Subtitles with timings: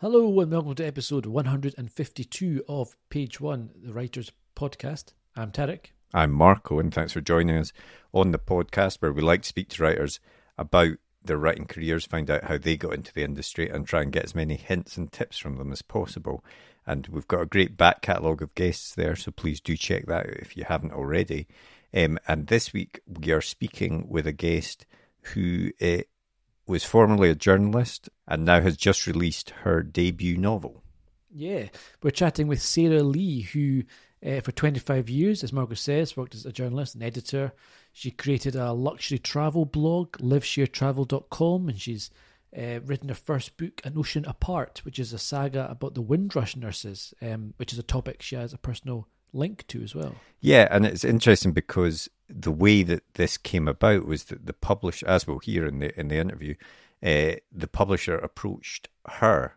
[0.00, 5.12] Hello and welcome to episode 152 of Page One, the Writers Podcast.
[5.36, 5.86] I'm Tarek.
[6.14, 7.72] I'm Marco, and thanks for joining us
[8.14, 10.20] on the podcast where we like to speak to writers
[10.56, 14.12] about their writing careers, find out how they got into the industry, and try and
[14.12, 16.44] get as many hints and tips from them as possible.
[16.88, 20.26] And we've got a great back catalogue of guests there, so please do check that
[20.26, 21.46] out if you haven't already.
[21.94, 24.86] Um, and this week we are speaking with a guest
[25.34, 25.98] who uh,
[26.66, 30.82] was formerly a journalist and now has just released her debut novel.
[31.30, 31.68] Yeah,
[32.02, 33.82] we're chatting with Sarah Lee, who
[34.26, 37.52] uh, for 25 years, as Margaret says, worked as a journalist and editor.
[37.92, 42.10] She created a luxury travel blog, livesharetravel.com, and she's
[42.56, 46.56] uh, written her first book, An Ocean Apart, which is a saga about the Windrush
[46.56, 50.14] nurses, um, which is a topic she has a personal link to as well.
[50.40, 55.06] Yeah, and it's interesting because the way that this came about was that the publisher,
[55.06, 56.54] as we'll hear in the in the interview,
[57.02, 59.56] uh, the publisher approached her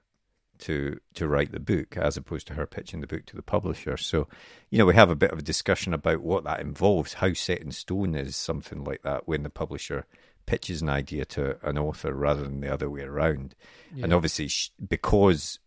[0.62, 3.98] to to write the book as opposed to her pitching the book to the publisher.
[3.98, 4.28] So,
[4.70, 7.16] you know, we have a bit of a discussion about what that involves.
[7.16, 10.06] How set in stone is something like that when the publisher
[10.46, 13.56] pitches an idea to an author rather than the other way around.
[13.94, 14.06] Yeah.
[14.06, 15.60] And obviously, she, because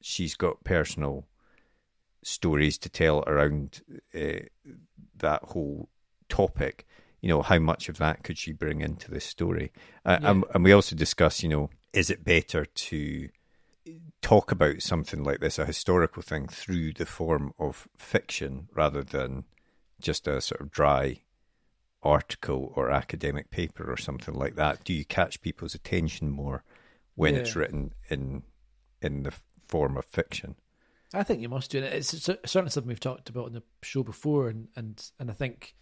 [0.00, 1.26] she's got personal
[2.22, 3.82] stories to tell around
[4.14, 4.46] uh,
[5.16, 5.88] that whole
[6.28, 6.86] topic,
[7.20, 9.72] you know, how much of that could she bring into this story?
[10.04, 10.30] Uh, yeah.
[10.30, 13.28] and, and we also discuss, you know, is it better to
[14.22, 19.44] talk about something like this, a historical thing, through the form of fiction rather than
[20.00, 21.22] just a sort of dry
[22.02, 24.84] article or academic paper or something like that?
[24.84, 26.64] Do you catch people's attention more
[27.14, 27.40] when yeah.
[27.40, 28.42] it's written in
[29.02, 29.32] in the
[29.66, 30.56] form of fiction?
[31.12, 31.92] I think you must do it.
[31.92, 35.74] It's certainly something we've talked about on the show before, and and and I think,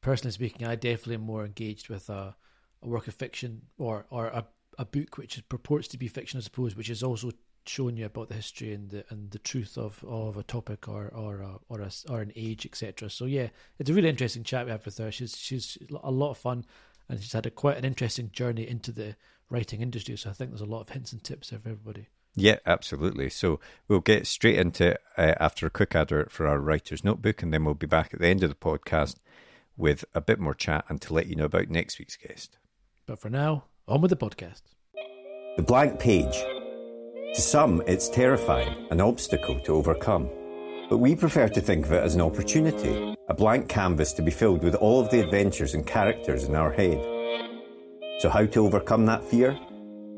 [0.00, 2.36] personally speaking, I definitely am more engaged with a,
[2.82, 4.46] a work of fiction or or a
[4.78, 7.30] a book which purports to be fiction, I suppose, which is also
[7.68, 11.08] showing you about the history and the and the truth of, of a topic or
[11.08, 13.10] or a, or a, or an age, etc.
[13.10, 13.48] So yeah,
[13.78, 15.10] it's a really interesting chat we have with her.
[15.10, 16.64] She's she's a lot of fun,
[17.08, 19.16] and she's had a quite an interesting journey into the
[19.50, 20.16] writing industry.
[20.16, 22.08] So I think there's a lot of hints and tips there for everybody.
[22.38, 23.30] Yeah, absolutely.
[23.30, 27.42] So we'll get straight into it uh, after a quick advert for our writer's notebook,
[27.42, 29.16] and then we'll be back at the end of the podcast
[29.76, 32.58] with a bit more chat and to let you know about next week's guest.
[33.06, 34.62] But for now, on with the podcast.
[35.56, 36.42] The blank page.
[37.34, 40.28] To some, it's terrifying, an obstacle to overcome.
[40.90, 44.30] But we prefer to think of it as an opportunity, a blank canvas to be
[44.30, 47.00] filled with all of the adventures and characters in our head.
[48.20, 49.58] So, how to overcome that fear?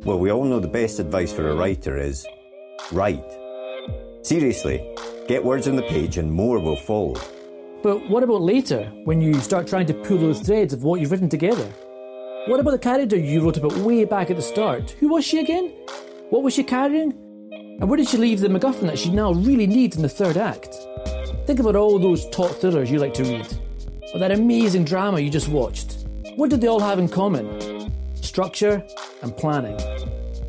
[0.05, 2.27] Well, we all know the best advice for a writer is
[2.93, 3.33] write.
[4.23, 4.95] Seriously,
[5.27, 7.17] get words on the page and more will follow.
[7.83, 11.11] But what about later, when you start trying to pull those threads of what you've
[11.11, 11.71] written together?
[12.49, 14.93] What about the character you wrote about way back at the start?
[15.01, 15.67] Who was she again?
[16.31, 17.13] What was she carrying?
[17.53, 20.39] And where did she leave the MacGuffin that she now really needs in the third
[20.39, 20.75] act?
[21.47, 23.47] Think about all those top thrillers you like to read,
[24.15, 26.07] or that amazing drama you just watched.
[26.37, 27.93] What did they all have in common?
[28.15, 28.83] Structure
[29.21, 29.79] and planning.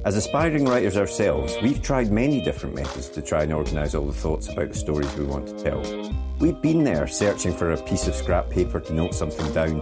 [0.06, 4.14] As aspiring writers ourselves, we've tried many different methods to try and organise all the
[4.14, 5.82] thoughts about the stories we want to tell.
[6.40, 9.82] We've been there searching for a piece of scrap paper to note something down,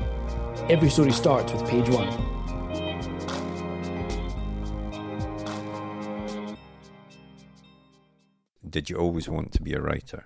[0.69, 2.09] every story starts with page one.
[8.69, 10.25] Did you always want to be a writer?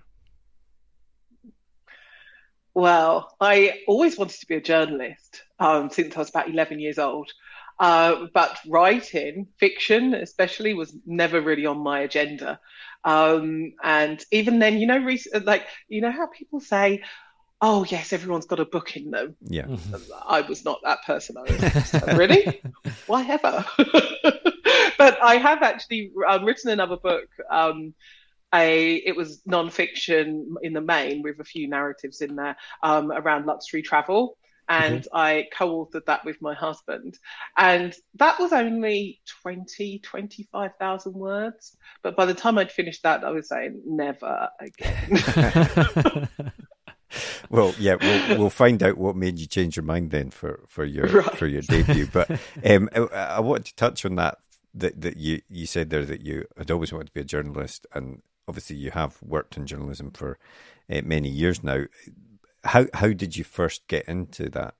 [2.75, 6.99] Well, I always wanted to be a journalist um, since I was about 11 years
[6.99, 7.31] old.
[7.79, 12.59] Uh, but writing fiction, especially, was never really on my agenda.
[13.03, 15.05] Um, and even then, you know,
[15.43, 17.03] like you know how people say,
[17.61, 19.67] "Oh, yes, everyone's got a book in them." Yeah,
[20.25, 21.37] I was not that person.
[21.37, 22.61] I was really,
[23.07, 23.65] why ever?
[24.97, 27.29] but I have actually um, written another book.
[27.49, 27.93] Um,
[28.53, 33.45] a, it was non-fiction in the main with a few narratives in there um, around
[33.45, 34.37] luxury travel
[34.67, 35.17] and mm-hmm.
[35.17, 37.17] I co-authored that with my husband.
[37.57, 41.77] And that was only 20, 25,000 words.
[42.01, 46.27] But by the time I'd finished that, I was saying, never again.
[47.49, 50.85] well, yeah, we'll, we'll find out what made you change your mind then for, for
[50.85, 51.37] your right.
[51.37, 52.07] for your debut.
[52.11, 52.31] But
[52.65, 54.39] um, I, I want to touch on that
[54.73, 57.85] that that you you said there that you had always wanted to be a journalist,
[57.93, 60.37] and obviously you have worked in journalism for
[60.89, 61.85] uh, many years now
[62.65, 64.73] how how did you first get into that?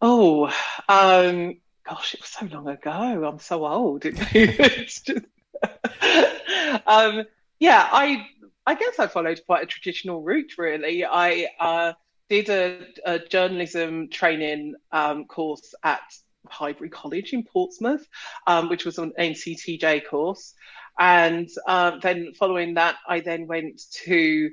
[0.00, 0.46] Oh,
[0.88, 1.58] um,
[1.88, 2.90] gosh, it was so long ago.
[3.24, 4.02] I'm so old.
[4.32, 5.10] just,
[6.86, 7.24] um,
[7.60, 8.26] yeah, I
[8.66, 10.52] I guess I followed quite a traditional route.
[10.58, 11.92] Really, I uh,
[12.28, 16.02] did a, a, journalism training um, course at
[16.46, 18.06] Highbury College in Portsmouth,
[18.46, 20.54] um, which was an NCTJ course,
[20.98, 24.50] and uh, then following that, I then went to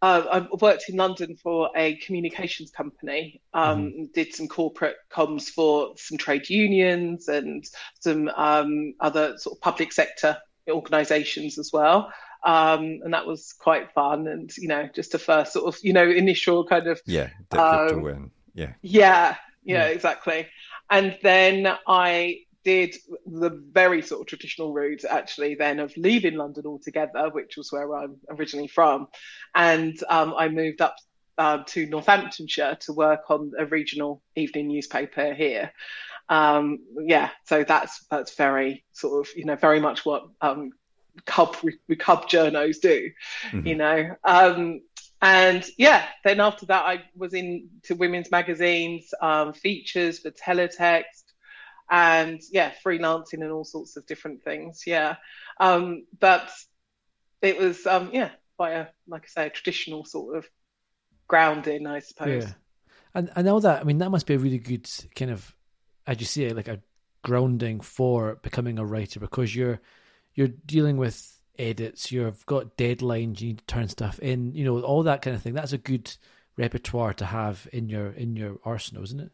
[0.00, 4.04] uh, I worked in London for a communications company, um, mm-hmm.
[4.14, 7.64] did some corporate comms for some trade unions and
[7.98, 10.38] some um, other sort of public sector
[10.70, 12.12] organisations as well.
[12.44, 14.26] Um, and that was quite fun.
[14.26, 17.00] And, you know, just a first sort of, you know, initial kind of.
[17.06, 18.30] Yeah, to win.
[18.54, 18.72] Yeah.
[18.82, 20.46] Yeah, yeah, yeah, exactly.
[20.90, 26.66] And then I did the very sort of traditional route actually then of leaving London
[26.66, 29.08] altogether, which was where I'm originally from.
[29.54, 30.96] And um, I moved up
[31.38, 35.72] uh, to Northamptonshire to work on a regional evening newspaper here.
[36.28, 40.72] Um, yeah, so that's that's very sort of you know very much what um,
[41.24, 43.10] cub we, cub journos do,
[43.50, 43.66] mm-hmm.
[43.66, 44.16] you know.
[44.24, 44.80] Um,
[45.20, 51.24] and yeah, then after that, I was in to women's magazines, um, features for teletext,
[51.90, 54.84] and yeah, freelancing and all sorts of different things.
[54.86, 55.16] Yeah,
[55.58, 56.50] um, but
[57.42, 60.46] it was um, yeah, quite a like I say, a traditional sort of
[61.26, 62.44] grounding, I suppose.
[62.44, 62.52] Yeah,
[63.14, 63.80] and I know that.
[63.80, 65.56] I mean, that must be a really good kind of,
[66.06, 66.80] as you say, like a
[67.22, 69.80] grounding for becoming a writer because you're
[70.38, 74.80] you're dealing with edits, you've got deadlines, you need to turn stuff in, you know,
[74.82, 75.52] all that kind of thing.
[75.52, 76.14] That's a good
[76.56, 79.32] repertoire to have in your in your arsenal, isn't it?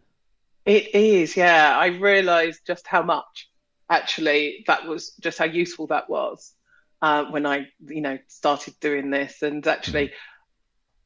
[0.64, 1.76] It is, yeah.
[1.78, 3.50] I realised just how much
[3.90, 6.54] actually that was, just how useful that was
[7.02, 10.14] uh, when I, you know, started doing this, and actually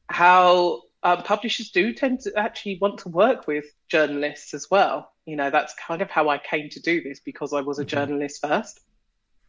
[0.07, 5.11] how um, publishers do tend to actually want to work with journalists as well.
[5.25, 7.81] You know, that's kind of how I came to do this because I was a
[7.81, 7.89] mm-hmm.
[7.89, 8.79] journalist first.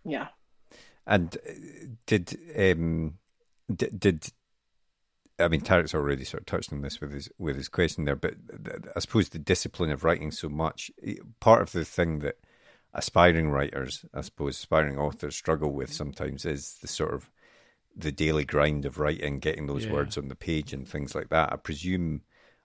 [0.05, 0.26] Yeah.
[1.06, 1.52] And uh,
[2.06, 3.14] did um,
[3.75, 4.32] did, did
[5.41, 8.17] I mean, Tarek's already sort of touched on this with his with his question there,
[8.17, 8.35] but
[8.94, 10.91] I suppose the discipline of writing so much
[11.41, 12.37] part of the thing that
[12.93, 17.31] aspiring writers, I suppose, aspiring authors struggle with sometimes is the sort of
[17.97, 19.93] the daily grind of writing, getting those yeah.
[19.93, 21.52] words on the page and things like that.
[21.52, 22.23] I presume,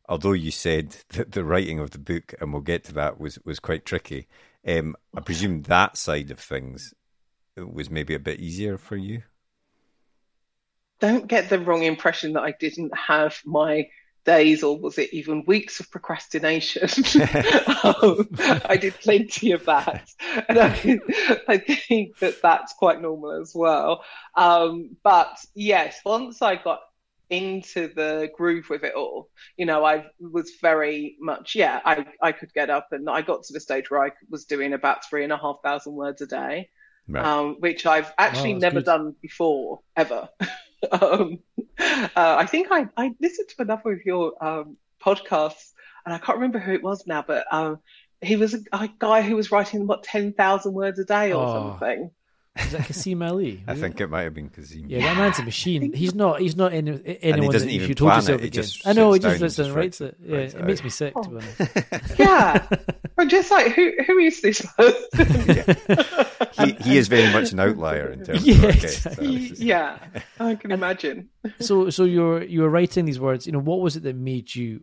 [0.07, 3.39] although you said that the writing of the book, and we'll get to that, was
[3.45, 4.27] was quite tricky.
[4.67, 6.93] Um, I presume that side of things
[7.57, 9.23] was maybe a bit easier for you?
[10.99, 13.89] Don't get the wrong impression that I didn't have my
[14.25, 16.89] days or was it even weeks of procrastination?
[17.83, 18.27] Um,
[18.65, 20.09] i did plenty of that.
[20.49, 20.99] And I,
[21.47, 24.03] I, think that that's quite normal as well.
[24.35, 26.81] Um, but yes once i got
[27.29, 32.31] into the groove with it all you know i was very much yeah i i
[32.31, 35.23] could get up and i got to the stage where i was doing about three
[35.23, 36.69] and a half thousand words a day
[37.07, 37.25] right.
[37.25, 38.85] um, which i've actually oh, never good.
[38.85, 40.29] done before ever
[40.91, 41.39] um,
[41.77, 45.71] uh, I think I, I listened to another of your um, podcasts,
[46.05, 47.79] and I can't remember who it was now, but um,
[48.21, 51.45] he was a, a, guy who was writing what ten thousand words a day or
[51.45, 51.53] oh.
[51.53, 52.11] something.
[52.57, 53.63] Is that Kasim Ali?
[53.67, 54.85] I think it might have been Kasim.
[54.87, 55.91] Yeah, that man's a machine.
[55.91, 56.39] He's not.
[56.39, 58.39] He's not any, anyone and he doesn't even plan it.
[58.39, 59.11] He just I know.
[59.11, 60.15] He just listens and writes it.
[60.23, 61.13] Yeah, it, makes me sick.
[61.15, 61.23] Oh.
[61.23, 61.39] To be oh.
[61.59, 62.19] honest.
[62.19, 62.67] yeah,
[63.17, 65.75] I'm just like, who who is this person?
[66.65, 69.49] he, he is very much an outlier in terms yeah, of exactly.
[69.49, 69.99] so yeah,
[70.39, 71.29] I can imagine.
[71.59, 73.45] so, so you're you were writing these words.
[73.45, 74.81] You know, what was it that made you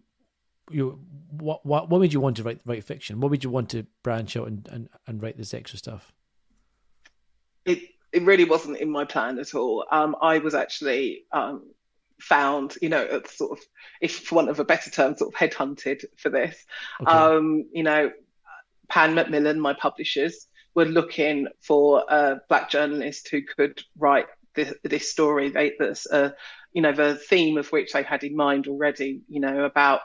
[0.70, 1.00] you
[1.30, 3.18] what what what made you want to write write fiction?
[3.20, 6.12] What made you want to branch out and and, and write this extra stuff?
[7.64, 7.80] It
[8.12, 9.86] it really wasn't in my plan at all.
[9.90, 11.70] Um, I was actually um,
[12.20, 13.64] found, you know, sort of,
[14.00, 16.64] if for want of a better term, sort of headhunted for this.
[17.00, 17.10] Okay.
[17.10, 18.12] Um, you know,
[18.88, 25.10] Pan Macmillan, my publishers, were looking for a black journalist who could write this, this
[25.10, 25.48] story.
[25.50, 26.30] They, this, uh,
[26.72, 29.22] you know, the theme of which they had in mind already.
[29.28, 30.02] You know, about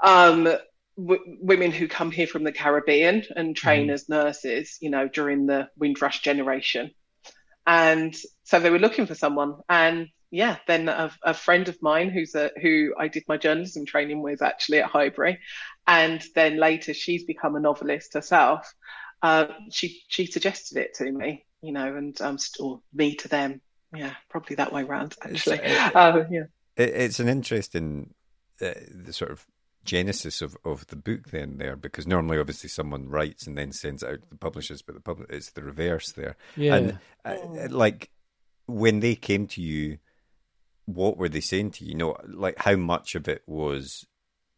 [0.00, 0.48] um,
[0.98, 3.92] w- women who come here from the Caribbean and train mm.
[3.92, 4.78] as nurses.
[4.80, 6.90] You know, during the Windrush generation,
[7.66, 8.14] and
[8.44, 9.56] so they were looking for someone.
[9.68, 13.86] And yeah, then a, a, friend of mine who's a who I did my journalism
[13.86, 15.38] training with actually at Highbury,
[15.86, 18.72] and then later she's become a novelist herself.
[19.22, 23.60] Uh, she she suggested it to me, you know, and um, or me to them.
[23.94, 25.16] Yeah, probably that way round.
[25.22, 26.44] Actually, it's, uh, yeah.
[26.76, 28.14] It's an interesting
[28.60, 29.46] uh, the sort of
[29.84, 34.02] genesis of, of the book then there because normally obviously someone writes and then sends
[34.02, 37.36] it out to the publishers but the public it's the reverse there yeah and uh,
[37.70, 38.10] like
[38.66, 39.98] when they came to you
[40.88, 41.90] what were they saying to you?
[41.90, 44.06] You know, like how much of it was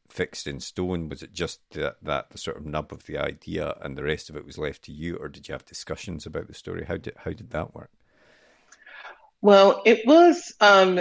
[0.08, 1.08] fixed in stone?
[1.08, 4.30] Was it just that, that the sort of nub of the idea, and the rest
[4.30, 6.84] of it was left to you, or did you have discussions about the story?
[6.84, 7.90] How did how did that work?
[9.40, 11.00] Well, it was um,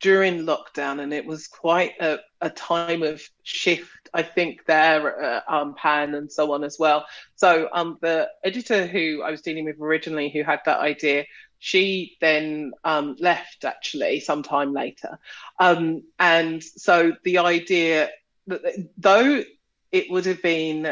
[0.00, 4.10] during lockdown, and it was quite a, a time of shift.
[4.12, 7.06] I think there, uh, um, Pan and so on as well.
[7.34, 11.24] So um, the editor who I was dealing with originally, who had that idea,
[11.58, 15.18] she then um, left actually sometime later.
[15.58, 18.10] Um, and so the idea
[18.46, 18.62] that
[18.98, 19.42] though
[19.92, 20.86] it would have been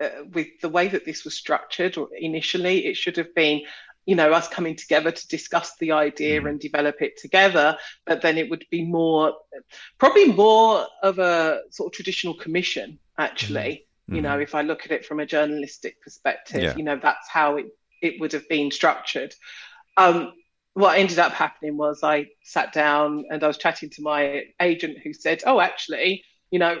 [0.00, 3.62] uh, with the way that this was structured or initially, it should have been
[4.06, 6.48] you know us coming together to discuss the idea mm.
[6.48, 7.76] and develop it together
[8.06, 9.34] but then it would be more
[9.98, 14.16] probably more of a sort of traditional commission actually mm.
[14.16, 14.42] you know mm-hmm.
[14.42, 16.76] if i look at it from a journalistic perspective yeah.
[16.76, 17.66] you know that's how it
[18.02, 19.34] it would have been structured
[19.96, 20.32] um,
[20.74, 24.98] what ended up happening was I sat down and I was chatting to my agent
[25.02, 26.78] who said, "Oh, actually, you know,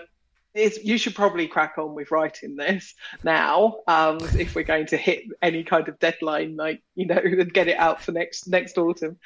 [0.54, 5.24] you should probably crack on with writing this now um, if we're going to hit
[5.40, 9.18] any kind of deadline, like you know, and get it out for next next autumn."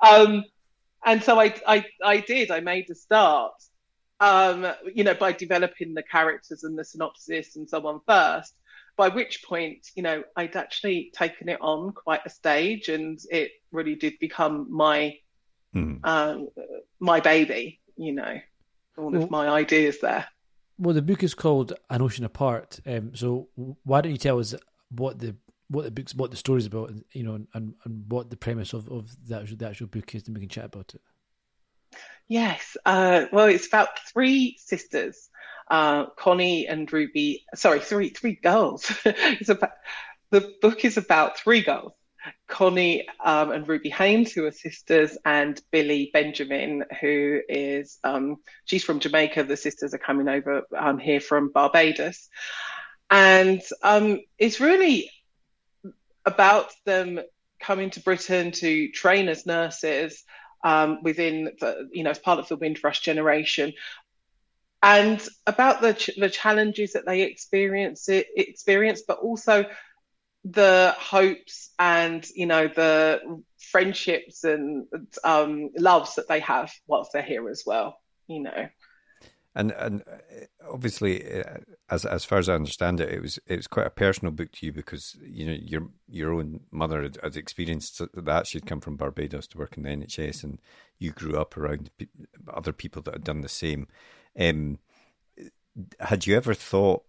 [0.00, 0.44] Um,
[1.04, 2.50] and so I, I I did.
[2.50, 3.54] I made a start.
[4.20, 8.54] Um, you know, by developing the characters and the synopsis and so on first
[8.96, 13.52] by which point, you know, I'd actually taken it on quite a stage, and it
[13.70, 15.16] really did become my
[15.74, 15.98] mm.
[16.04, 16.48] um,
[17.00, 17.80] my baby.
[17.96, 18.40] You know,
[18.96, 20.26] all of my ideas there.
[20.82, 22.80] Well, the book is called An Ocean Apart.
[22.84, 23.48] Um, so
[23.84, 24.52] why don't you tell us
[24.90, 25.36] what the
[25.68, 28.72] what the book's what the story's about, and, you know, and, and what the premise
[28.72, 31.00] of, of the actual the actual book is, and we can chat about it.
[32.26, 32.76] Yes.
[32.84, 35.30] Uh, well, it's about three sisters
[35.70, 37.46] uh, Connie and Ruby.
[37.54, 38.90] Sorry, three three girls.
[39.04, 39.70] it's about
[40.30, 41.92] the book is about three girls.
[42.46, 48.84] Connie um, and Ruby Haynes, who are sisters, and Billy Benjamin, who is um, she's
[48.84, 49.44] from Jamaica.
[49.44, 52.28] The sisters are coming over um, here from Barbados,
[53.10, 55.10] and um, it's really
[56.24, 57.20] about them
[57.60, 60.24] coming to Britain to train as nurses
[60.64, 63.72] um, within the, you know, as part of the Windrush generation,
[64.82, 69.64] and about the ch- the challenges that they experience it, experience, but also
[70.44, 74.86] the hopes and you know the friendships and
[75.24, 77.98] um, loves that they have whilst they're here as well.
[78.26, 78.68] You know.
[79.54, 81.58] And and uh, obviously, uh,
[81.90, 84.50] as as far as I understand it, it was it was quite a personal book
[84.52, 88.80] to you because you know your your own mother had, had experienced that she'd come
[88.80, 90.58] from Barbados to work in the NHS, and
[90.98, 91.90] you grew up around
[92.52, 93.88] other people that had done the same.
[94.38, 94.78] Um,
[96.00, 97.04] had you ever thought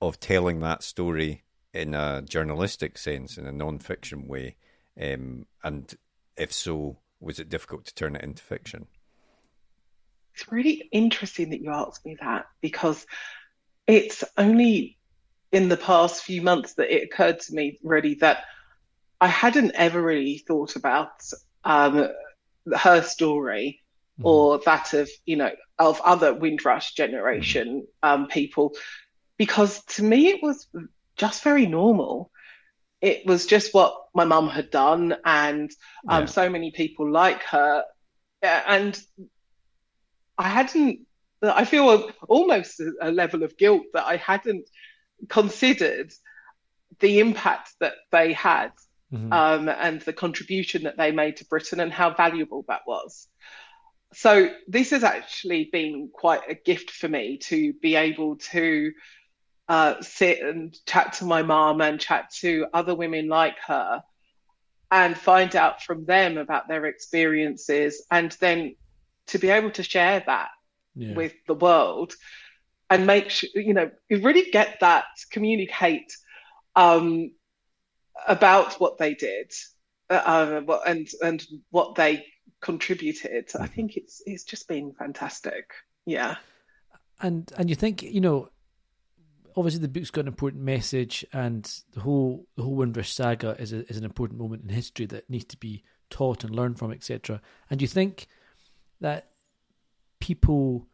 [0.00, 1.42] of telling that story
[1.72, 4.56] in a journalistic sense, in a non-fiction way?
[5.00, 5.92] Um, and
[6.36, 8.86] if so, was it difficult to turn it into fiction?
[10.34, 13.06] It's really interesting that you asked me that because
[13.86, 14.98] it's only
[15.52, 18.44] in the past few months that it occurred to me really that
[19.20, 21.10] I hadn't ever really thought about
[21.64, 22.08] um,
[22.74, 23.82] her story
[24.18, 24.24] mm.
[24.24, 28.08] or that of you know of other Windrush generation mm.
[28.08, 28.74] um, people,
[29.36, 30.66] because to me it was
[31.20, 32.30] just very normal.
[33.02, 35.70] It was just what my mum had done, and
[36.08, 36.26] um, yeah.
[36.26, 37.84] so many people like her,
[38.42, 38.98] and
[40.38, 41.00] I hadn't.
[41.42, 44.68] I feel almost a level of guilt that I hadn't
[45.28, 46.12] considered
[46.98, 48.72] the impact that they had
[49.10, 49.32] mm-hmm.
[49.32, 53.28] um, and the contribution that they made to Britain and how valuable that was
[54.12, 58.92] so this has actually been quite a gift for me to be able to
[59.70, 64.02] uh, sit and chat to my mom and chat to other women like her
[64.90, 68.74] and find out from them about their experiences and then
[69.28, 70.48] to be able to share that
[70.96, 71.14] yeah.
[71.14, 72.14] with the world
[72.90, 76.12] and make sure you know you really get that communicate
[76.74, 77.30] um,
[78.26, 79.52] about what they did
[80.10, 82.26] uh, uh and and what they
[82.60, 83.48] contributed.
[83.54, 83.66] I mm-hmm.
[83.66, 85.70] think it's it's just been fantastic.
[86.06, 86.38] Yeah,
[87.20, 88.48] and and you think you know
[89.60, 93.74] obviously the book's got an important message, and the whole the whole Windrush saga is
[93.74, 96.92] a, is an important moment in history that needs to be taught and learned from,
[96.92, 97.42] etc.
[97.68, 98.26] And you think
[99.00, 99.28] that
[100.18, 100.88] people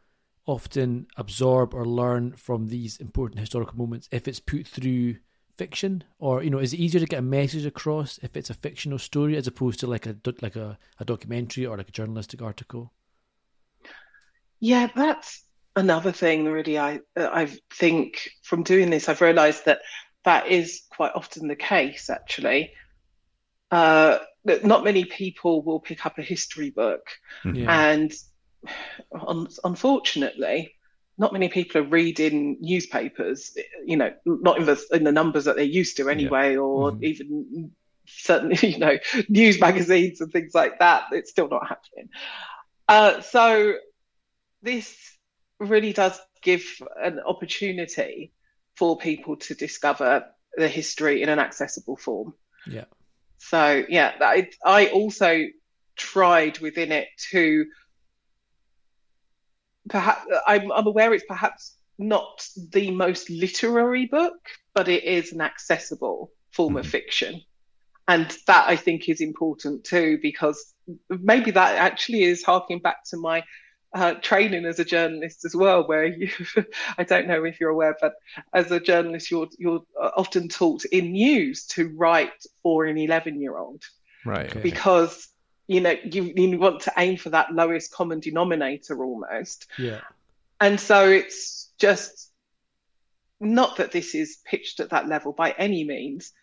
[0.45, 5.15] often absorb or learn from these important historical moments if it's put through
[5.57, 8.53] fiction, or you know, is it easier to get a message across if it's a
[8.53, 12.41] fictional story as opposed to like a like a, a documentary or like a journalistic
[12.41, 12.91] article?
[14.59, 15.46] Yeah, that's
[15.77, 19.79] another thing really i i think from doing this i've realized that
[20.25, 22.73] that is quite often the case actually
[23.69, 27.05] uh, that not many people will pick up a history book
[27.43, 27.53] hmm.
[27.53, 27.89] yeah.
[27.89, 28.13] and
[29.27, 30.73] un- unfortunately
[31.17, 33.55] not many people are reading newspapers
[33.85, 36.59] you know not in the in the numbers that they're used to anyway yeah.
[36.59, 37.03] or mm-hmm.
[37.03, 37.71] even
[38.07, 38.97] certainly you know
[39.29, 42.09] news magazines and things like that it's still not happening
[42.87, 43.75] uh, so
[44.61, 45.16] this
[45.59, 46.63] really does give
[47.01, 48.31] an opportunity
[48.75, 52.33] for people to discover the history in an accessible form.
[52.65, 52.85] Yeah.
[53.37, 55.45] So yeah, I, I also
[55.95, 57.65] tried within it to
[59.89, 64.37] perhaps I'm, I'm aware it's perhaps not the most literary book,
[64.73, 66.79] but it is an accessible form mm.
[66.79, 67.41] of fiction.
[68.07, 70.73] And that I think is important too, because
[71.09, 73.43] maybe that actually is harking back to my
[73.93, 76.29] uh, training as a journalist as well, where you,
[76.97, 78.13] I don't know if you're aware, but
[78.53, 83.57] as a journalist, you're you're often taught in news to write for an 11 year
[83.57, 83.83] old,
[84.25, 84.49] right?
[84.49, 84.61] Okay.
[84.61, 85.27] Because
[85.67, 90.01] you know you you want to aim for that lowest common denominator almost, yeah.
[90.59, 92.31] And so it's just
[93.39, 96.33] not that this is pitched at that level by any means,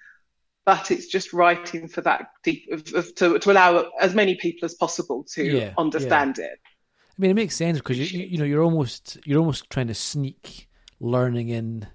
[0.65, 4.65] but it's just writing for that deep of, of, to to allow as many people
[4.65, 6.47] as possible to yeah, understand yeah.
[6.47, 6.61] it.
[7.17, 9.95] I mean, it makes sense because you, you, know you're almost you're almost trying to
[9.95, 11.87] sneak learning in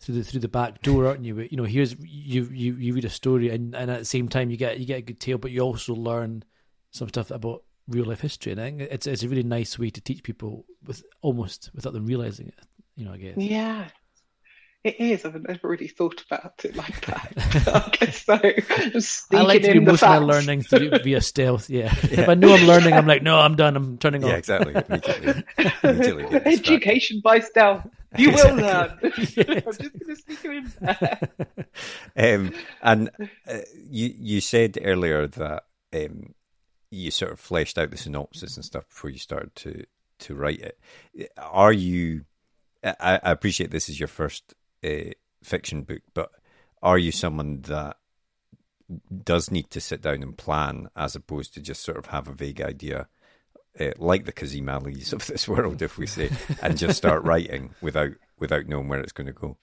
[0.00, 1.34] through the through the back door, aren't you?
[1.34, 4.28] But, you know, here's you you you read a story and, and at the same
[4.28, 6.42] time you get you get a good tale, but you also learn
[6.90, 9.90] some stuff about real life history, and I think it's it's a really nice way
[9.90, 12.58] to teach people with almost without them realizing it.
[12.96, 13.36] You know, I guess.
[13.36, 13.88] Yeah,
[14.86, 15.24] it is.
[15.24, 17.32] I've never really thought about it like that.
[17.92, 19.36] I guess so.
[19.36, 21.68] I like to do most of my learning through, via stealth.
[21.68, 21.94] Yeah.
[22.10, 22.20] yeah.
[22.20, 23.76] If I know I'm learning, I'm like, no, I'm done.
[23.76, 24.30] I'm turning off.
[24.30, 24.74] Yeah, exactly.
[24.88, 25.44] Immediately.
[25.82, 27.86] Immediately Education by stealth.
[28.16, 28.62] You exactly.
[28.62, 28.98] will learn.
[29.02, 31.18] I'm just going to sneak you in there.
[32.16, 33.10] Um, and
[33.46, 33.58] uh,
[33.90, 36.34] you you said earlier that um,
[36.90, 39.84] you sort of fleshed out the synopsis and stuff before you started to
[40.20, 40.78] to write it.
[41.36, 42.24] Are you?
[42.84, 45.10] I, I appreciate this is your first uh,
[45.42, 46.30] fiction book, but
[46.82, 47.96] are you someone that
[49.24, 52.32] does need to sit down and plan as opposed to just sort of have a
[52.32, 53.08] vague idea,
[53.80, 56.30] uh, like the Kasim Alis of this world, if we say,
[56.62, 59.56] and just start writing without without knowing where it's going to go?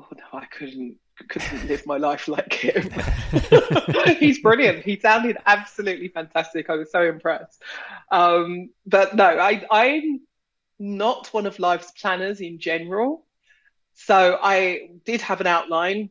[0.00, 2.90] Oh no, I couldn't couldn't live my life like him.
[4.18, 4.84] He's brilliant.
[4.84, 6.68] He sounded absolutely fantastic.
[6.68, 7.62] I was so impressed.
[8.10, 10.20] Um, but no, I, I'm
[10.78, 13.25] not one of life's planners in general.
[13.96, 16.10] So I did have an outline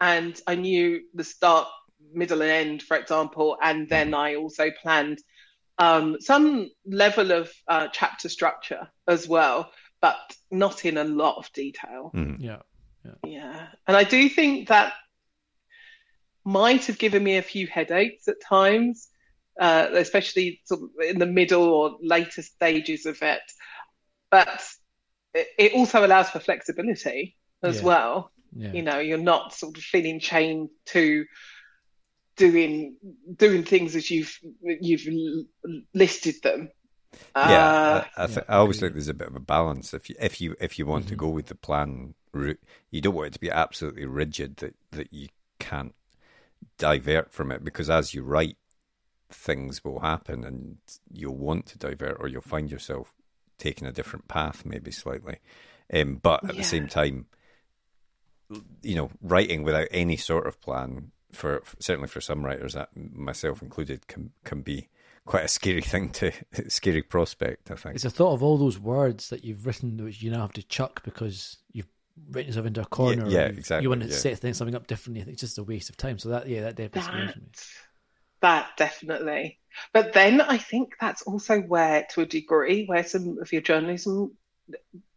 [0.00, 1.68] and I knew the start,
[2.12, 3.58] middle, and end, for example.
[3.62, 5.18] And then I also planned
[5.78, 10.16] um, some level of uh, chapter structure as well, but
[10.50, 12.10] not in a lot of detail.
[12.14, 12.36] Mm.
[12.40, 12.62] Yeah.
[13.04, 13.12] yeah.
[13.24, 13.66] Yeah.
[13.86, 14.94] And I do think that
[16.44, 19.08] might have given me a few headaches at times,
[19.60, 23.42] uh, especially sort of in the middle or later stages of it.
[24.30, 24.62] But
[25.34, 27.84] it also allows for flexibility as yeah.
[27.84, 28.30] well.
[28.56, 28.72] Yeah.
[28.72, 31.26] You know, you're not sort of feeling chained to
[32.36, 32.96] doing
[33.36, 35.06] doing things as you've you've
[35.92, 36.70] listed them.
[37.34, 39.92] Yeah, uh, I, I, th- I, always think there's a bit of a balance.
[39.92, 41.10] If you if you if you want mm-hmm.
[41.10, 42.60] to go with the plan route,
[42.90, 45.94] you don't want it to be absolutely rigid that that you can't
[46.76, 48.56] divert from it because as you write,
[49.30, 50.78] things will happen and
[51.12, 53.12] you'll want to divert or you'll find yourself
[53.58, 55.38] taking a different path, maybe slightly.
[55.92, 56.60] Um, but at yeah.
[56.60, 57.26] the same time,
[58.82, 63.62] you know, writing without any sort of plan for certainly for some writers, that myself
[63.62, 64.88] included, can can be
[65.26, 66.32] quite a scary thing to
[66.68, 67.70] scary prospect.
[67.70, 70.40] I think it's a thought of all those words that you've written which you now
[70.40, 71.88] have to chuck because you've
[72.30, 73.28] written yourself into a corner.
[73.28, 73.82] Yeah, yeah exactly.
[73.84, 74.16] You want to yeah.
[74.16, 75.24] set things something up differently.
[75.30, 76.18] It's just a waste of time.
[76.18, 77.66] So that yeah, that definitely that,
[78.40, 79.58] that definitely.
[79.92, 84.36] But then I think that's also where, to a degree, where some of your journalism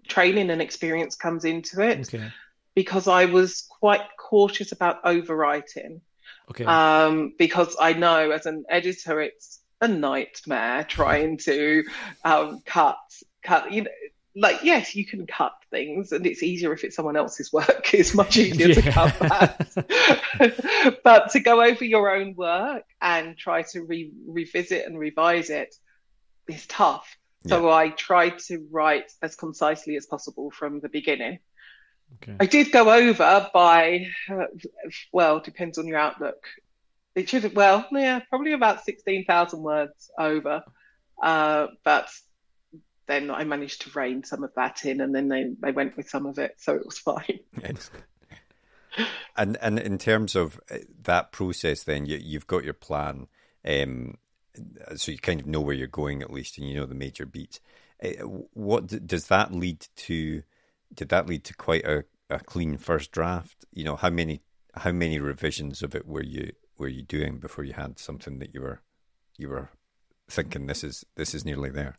[0.08, 2.32] training and experience comes into it Okay.
[2.76, 6.02] because I was quite cautious about overwriting.
[6.50, 6.66] Okay.
[6.66, 11.84] Um, because I know as an editor, it's a nightmare trying to
[12.24, 12.98] um, cut,
[13.44, 13.72] cut.
[13.72, 13.92] You know,
[14.36, 17.90] like yes, you can cut things, and it's easier if it's someone else's work.
[17.94, 21.00] It's much easier to cut that.
[21.04, 25.76] but to go over your own work and try to re- revisit and revise it
[26.48, 27.18] is tough.
[27.48, 31.40] So I tried to write as concisely as possible from the beginning.
[32.22, 32.36] okay.
[32.40, 34.46] I did go over by, uh,
[35.12, 36.46] well, depends on your outlook.
[37.16, 40.64] It should have, well, yeah, probably about 16,000 words over.
[41.22, 42.10] Uh, but
[43.12, 46.10] then I managed to rein some of that in and then they, they went with
[46.10, 46.56] some of it.
[46.58, 47.40] So it was fine.
[49.38, 53.28] And and in terms of uh, that process, then you, you've got your plan,
[53.66, 54.18] um,
[54.96, 57.26] so you kind of know where you're going at least, and you know the major
[57.26, 57.62] beats.
[58.04, 60.44] Uh, what does that lead to?
[60.94, 63.64] Did that lead to quite a, a clean first draft?
[63.72, 64.42] You know, how many
[64.76, 68.54] how many revisions of it were you were you doing before you had something that
[68.54, 68.82] you were
[69.38, 69.70] you were
[70.30, 71.98] thinking this is this is nearly there?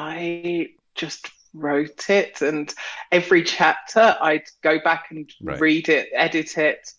[0.00, 2.72] I just wrote it, and
[3.12, 5.60] every chapter I'd go back and Right.
[5.60, 6.90] read it, edit it,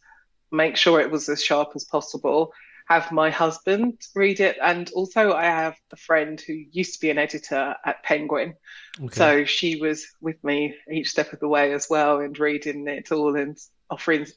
[0.52, 2.54] make sure it was as sharp as possible.
[2.88, 7.10] Have my husband read it, and also I have a friend who used to be
[7.10, 8.56] an editor at Penguin,
[9.00, 9.16] okay.
[9.16, 13.12] so she was with me each step of the way as well, and reading it
[13.12, 13.58] all and
[13.90, 14.28] offering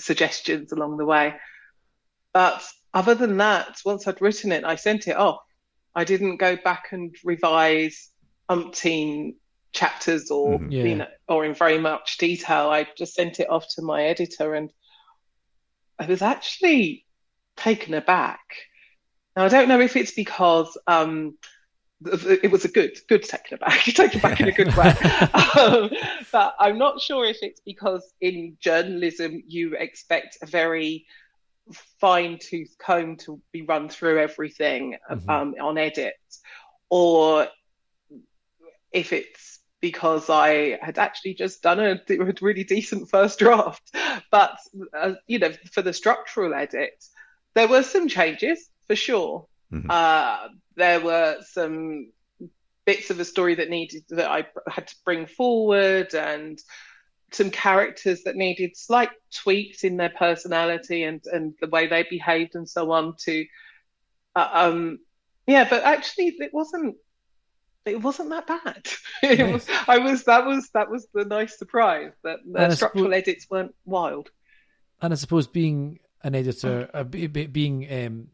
[0.00, 1.34] suggestions along the way.
[2.32, 5.40] But other than that, once I'd written it, I sent it off.
[5.98, 8.10] I didn't go back and revise
[8.48, 9.34] umpteen
[9.72, 10.72] chapters or Mhm.
[10.72, 10.84] Yeah.
[10.84, 12.70] you know or in very much detail.
[12.70, 14.72] I just sent it off to my editor, and
[15.98, 17.04] I was actually
[17.56, 18.46] taken aback.
[19.34, 21.36] Now I don't know if it's because um,
[22.04, 24.90] th- th- it was a good good taken aback, taken aback in a good way.
[25.60, 25.90] um,
[26.30, 31.06] but I'm not sure if it's because in journalism you expect a very
[32.00, 35.28] fine tooth comb to be run through everything Mhm.
[35.28, 36.14] um, on edit,
[36.88, 37.48] or
[38.92, 43.82] if it's because I had actually just done a, a really decent first draft.
[44.30, 44.58] But,
[44.92, 47.04] uh, you know, for the structural edit,
[47.54, 49.46] there were some changes for sure.
[49.72, 49.86] Mhm.
[49.88, 52.10] Uh, there were some
[52.86, 56.58] bits of a story that needed that I had to bring forward and
[57.30, 62.54] some characters that needed slight tweaks in their personality and, and the way they behaved
[62.54, 63.44] and so on to
[64.34, 64.98] uh, um
[65.46, 66.96] yeah but actually it wasn't
[67.84, 68.86] it wasn't that bad.
[69.22, 69.52] It Nice.
[69.52, 73.46] was, i was that was that was the nice surprise that the structural suppose- edits
[73.50, 74.30] weren't wild.
[75.00, 78.28] And I suppose being an editor, uh, be, be, being um,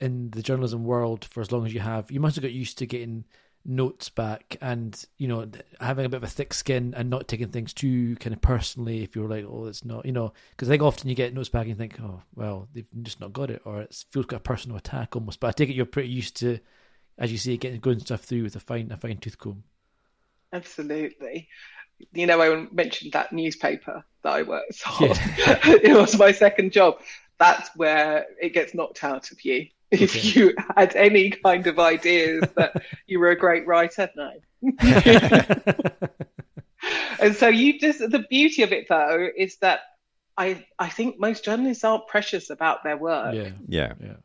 [0.00, 2.78] in the journalism world for as long as you have, you must have got used
[2.78, 3.24] to getting
[3.66, 5.46] notes back and you know
[5.80, 9.02] having a bit of a thick skin and not taking things too kind of personally.
[9.02, 11.48] If you're like, oh, it's not, you know, because I think often you get notes
[11.48, 14.32] back and you think, oh, well, they've just not got it, or it feels like
[14.32, 15.40] a personal attack almost.
[15.40, 16.58] But I take it you're pretty used to,
[17.18, 19.64] as you say, getting going stuff through with a fine a fine tooth comb.
[20.52, 21.48] absolutely
[22.12, 25.16] you know i mentioned that newspaper that i worked on Yeah.
[25.64, 27.00] it was my second job
[27.38, 30.40] that's where it gets knocked out of you if Okay.
[30.40, 34.30] you had any kind of ideas that you were a great writer no
[37.20, 39.80] and so you just the beauty of it though is that
[40.36, 44.16] i i think most journalists aren't precious about their work yeah, Yeah, yeah.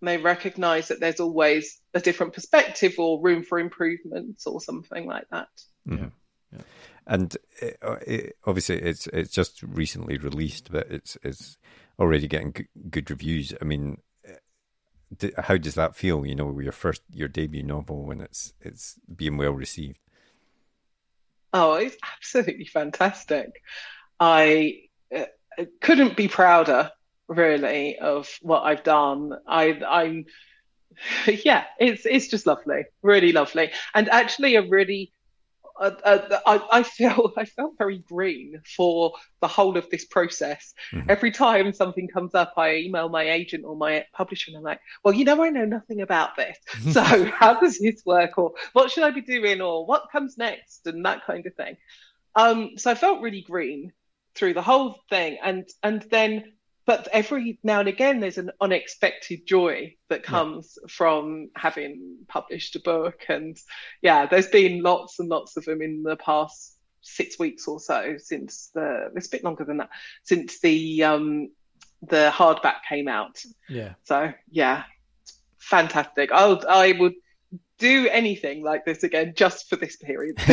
[0.00, 5.28] they recognize that there's always a different perspective or room for improvement or something like
[5.30, 5.48] that
[5.88, 6.08] Yeah.
[7.06, 11.56] and it, it, obviously it's it's just recently released, but it's it's
[11.98, 13.52] already getting good, good reviews.
[13.60, 14.02] I mean, uh, d-
[15.38, 16.26] how does that feel?
[16.26, 19.98] You know, your first your debut novel when it's it's being well received.
[21.52, 23.62] Oh, it's absolutely fantastic.
[24.18, 24.80] I
[25.14, 25.26] uh,
[25.80, 26.90] couldn't be prouder,
[27.28, 29.32] really, of what I've done.
[29.46, 30.26] I, I'm,
[31.44, 35.12] yeah, it's it's just lovely, really lovely, and actually a really.
[35.80, 40.72] Uh, uh, I, I feel I felt very green for the whole of this process.
[40.92, 41.06] Mhm.
[41.08, 44.80] Every time something comes up, I email my agent or my publisher, and I'm like,
[45.04, 46.56] "Well, you know, I know nothing about this.
[46.92, 50.86] So how does this work, or what should I be doing, or what comes next,
[50.86, 51.76] and that kind of thing."
[52.36, 53.92] Um, so I felt really green
[54.34, 56.52] through the whole thing, and and then,
[56.86, 62.80] but every now and again, there's an unexpected joy that comes from having published a
[62.80, 63.56] book, and
[64.02, 68.16] yeah, there's been lots and lots of them in the past six weeks or so
[68.16, 69.90] since the it's a bit longer than that
[70.22, 71.50] since the um
[72.02, 73.40] the hardback came out.
[73.68, 73.94] yeah.
[74.04, 74.84] So yeah,
[75.22, 76.32] it's fantastic.
[76.32, 77.14] I would I would
[77.78, 80.36] do anything like this again just for this period.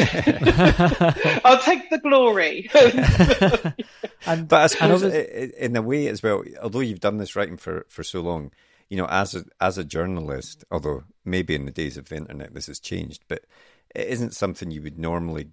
[1.45, 2.69] I'll take the glory.
[4.25, 7.86] and, but I suppose in a way as well, although you've done this writing for,
[7.89, 8.51] for so long,
[8.89, 12.53] you know, as a, as a journalist, although maybe in the days of the internet
[12.53, 13.45] this has changed, but
[13.93, 15.49] it isn't something you would normally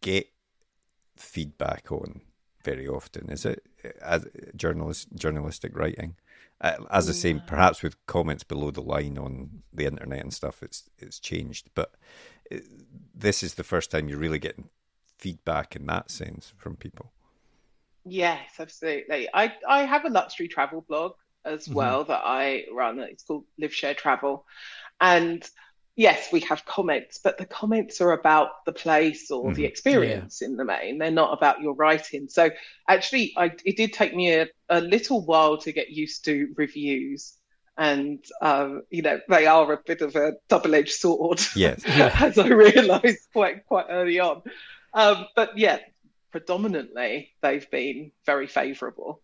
[0.00, 0.26] get
[1.16, 2.22] feedback on
[2.64, 3.64] very often, is it?
[4.00, 6.16] As journalist journalistic writing,
[6.60, 10.62] uh, as I say, perhaps with comments below the line on the internet and stuff,
[10.62, 11.70] it's it's changed.
[11.74, 11.94] But
[12.50, 12.64] it,
[13.14, 14.68] this is the first time you're really getting
[15.18, 17.12] feedback in that sense from people.
[18.04, 19.28] Yes, absolutely.
[19.34, 21.74] I I have a luxury travel blog as mm-hmm.
[21.74, 22.98] well that I run.
[23.00, 24.46] It's called Live Share Travel,
[25.00, 25.48] and
[25.96, 29.54] yes, we have comments, but the comments are about the place or mm-hmm.
[29.54, 30.48] the experience yeah.
[30.48, 30.98] in the main.
[30.98, 32.28] They're not about your writing.
[32.28, 32.50] So
[32.88, 37.36] actually, I, it did take me a, a little while to get used to reviews.
[37.74, 42.48] And um, you know they are a bit of a double-edged sword, yes, as I
[42.48, 44.42] realised quite quite early on.
[44.92, 45.78] Um, but yeah,
[46.32, 49.22] predominantly they've been very favourable.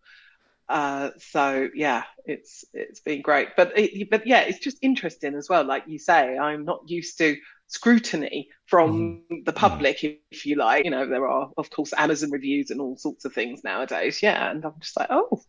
[0.69, 3.49] Uh, so yeah, it's it's been great.
[3.57, 5.65] But it, but yeah, it's just interesting as well.
[5.65, 7.37] Like you say, I'm not used to
[7.69, 9.45] scrutiny from mm.
[9.45, 10.19] the public, mm.
[10.31, 10.85] if you like.
[10.85, 14.23] You know, there are of course Amazon reviews and all sorts of things nowadays.
[14.23, 15.43] Yeah, and I'm just like, oh,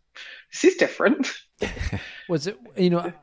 [0.51, 1.31] this is different.
[2.29, 2.57] Was it?
[2.77, 3.13] You know,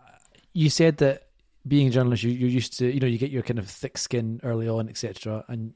[0.52, 1.28] you said that
[1.66, 3.98] being a journalist, you, you're used to, you know, you get your kind of thick
[3.98, 5.44] skin early on, etc.
[5.48, 5.74] And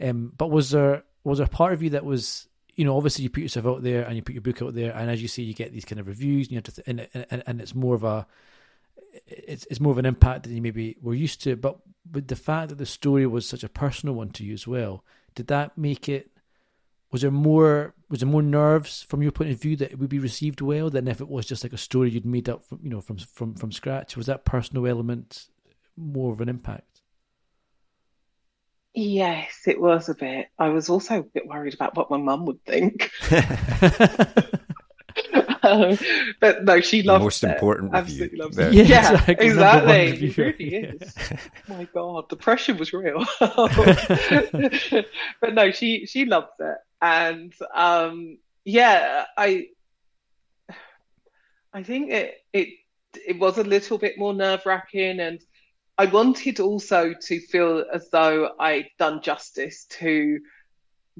[0.00, 3.30] um, but was there was there part of you that was you know, obviously you
[3.30, 5.42] put yourself out there and you put your book out there, and as you see,
[5.42, 7.74] you get these kind of reviews, and you have to, th- and, and, and it's
[7.74, 8.26] more of a,
[9.26, 11.56] it's it's more of an impact than you maybe were used to.
[11.56, 11.78] But
[12.10, 15.04] with the fact that the story was such a personal one to you as well,
[15.34, 16.30] did that make it?
[17.10, 17.94] Was there more?
[18.08, 20.88] Was there more nerves from your point of view that it would be received well
[20.88, 23.18] than if it was just like a story you'd made up from you know from
[23.18, 24.16] from from scratch?
[24.16, 25.46] Was that personal element
[25.96, 26.91] more of an impact?
[28.94, 30.48] Yes, it was a bit.
[30.58, 33.10] I was also a bit worried about what my mum would think.
[35.62, 35.98] um,
[36.40, 37.50] but no, she loved the most it.
[37.50, 38.72] important Absolutely loves it.
[38.72, 39.46] Yeah, yeah exactly.
[39.46, 40.28] exactly.
[40.28, 41.14] It really is.
[41.68, 43.24] my God, the pressure was real.
[43.40, 49.68] but no, she she loves it, and um, yeah, I
[51.72, 52.68] I think it it
[53.26, 55.40] it was a little bit more nerve wracking and
[55.98, 60.40] I wanted also to feel as though I'd done justice to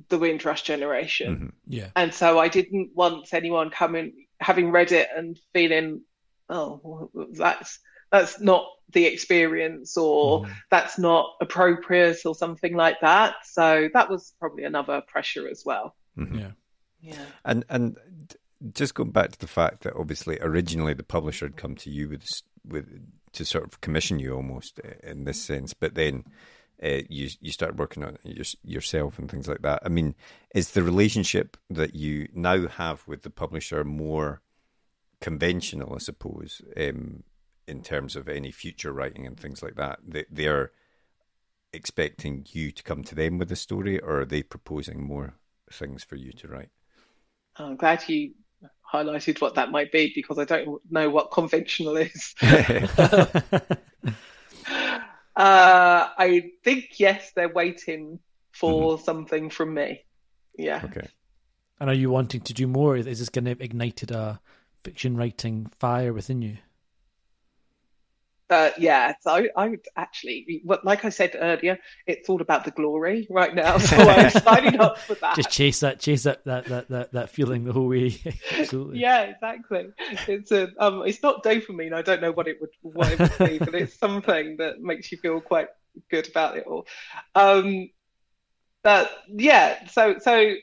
[0.08, 1.35] the Windrush generation.
[1.35, 1.46] Mm-hmm.
[1.66, 1.88] Yeah.
[1.94, 6.02] And so I didn't want anyone coming, having read it and feeling,
[6.48, 7.78] oh, that's
[8.11, 10.50] that's not the experience or mm.
[10.70, 13.37] that's not appropriate or something like that.
[13.44, 15.94] So that was probably another pressure as well.
[16.18, 16.38] Mm-hmm.
[16.38, 16.50] Yeah.
[17.00, 17.24] Yeah.
[17.44, 17.96] And and
[18.72, 22.08] just going back to the fact that obviously originally the publisher had come to you
[22.08, 22.26] with
[22.64, 22.87] with
[23.33, 26.25] to sort of commission you almost uh, in this sense, but then
[26.83, 29.83] uh, you you start working on it yourself and things like that.
[29.85, 30.14] I mean,
[30.55, 34.42] is the relationship that you now have with the publisher more
[35.21, 37.23] conventional, I suppose, um,
[37.68, 40.01] in terms of any future writing and things like that?
[40.07, 40.73] They they're
[41.73, 45.35] expecting you to come to them with a story, or are they proposing more
[45.71, 46.71] things for you to write?
[47.57, 48.33] I'm glad you
[48.92, 52.35] highlighted what that might be because I don't know what conventional is.
[55.35, 58.18] Uh, I think yes, they're waiting
[58.52, 59.05] for mm-hmm.
[59.05, 60.05] something from me.
[60.57, 60.83] Yeah.
[60.85, 61.09] Okay.
[61.81, 62.96] And are you wanting to do more?
[62.96, 64.40] Is this going to have ignited a
[64.85, 66.59] fiction writing fire within you?
[68.53, 72.71] Uh, yeah, so I, I, would actually, like I said earlier, it's all about the
[72.71, 73.79] glory right now.
[73.79, 75.37] So I'm signing up for that.
[75.37, 78.15] Just chase that, chase that, that, that, that, that feeling the whole way.
[78.53, 78.99] Absolutely.
[78.99, 79.87] Yeah, exactly.
[80.29, 81.95] It's a, um, it's not dopamine.
[81.95, 85.11] I don't know what it would, what it would be, but it's something that makes
[85.11, 85.69] you feel quite
[86.11, 86.87] good about it all.
[87.35, 87.88] Um,
[88.83, 90.55] but yeah, so so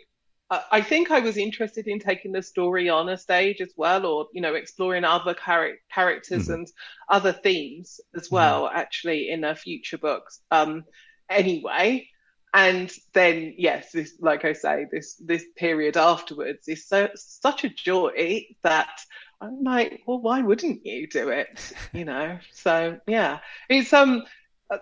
[0.51, 4.27] I think I was interested in taking the story on a stage as well, or
[4.33, 6.53] you know, exploring other char- characters mm-hmm.
[6.53, 6.71] and
[7.07, 8.35] other themes as mm-hmm.
[8.35, 8.63] well.
[8.63, 8.77] Mm-hmm.
[8.77, 10.85] Actually, in a future books, um,
[11.29, 12.07] anyway.
[12.51, 17.69] And then, yes, this, like I say, this this period afterwards is so such a
[17.69, 19.01] joy that
[19.39, 21.73] I'm like, well, why wouldn't you do it?
[21.93, 22.39] You know.
[22.53, 24.23] So yeah, it's um,
[24.69, 24.79] uh,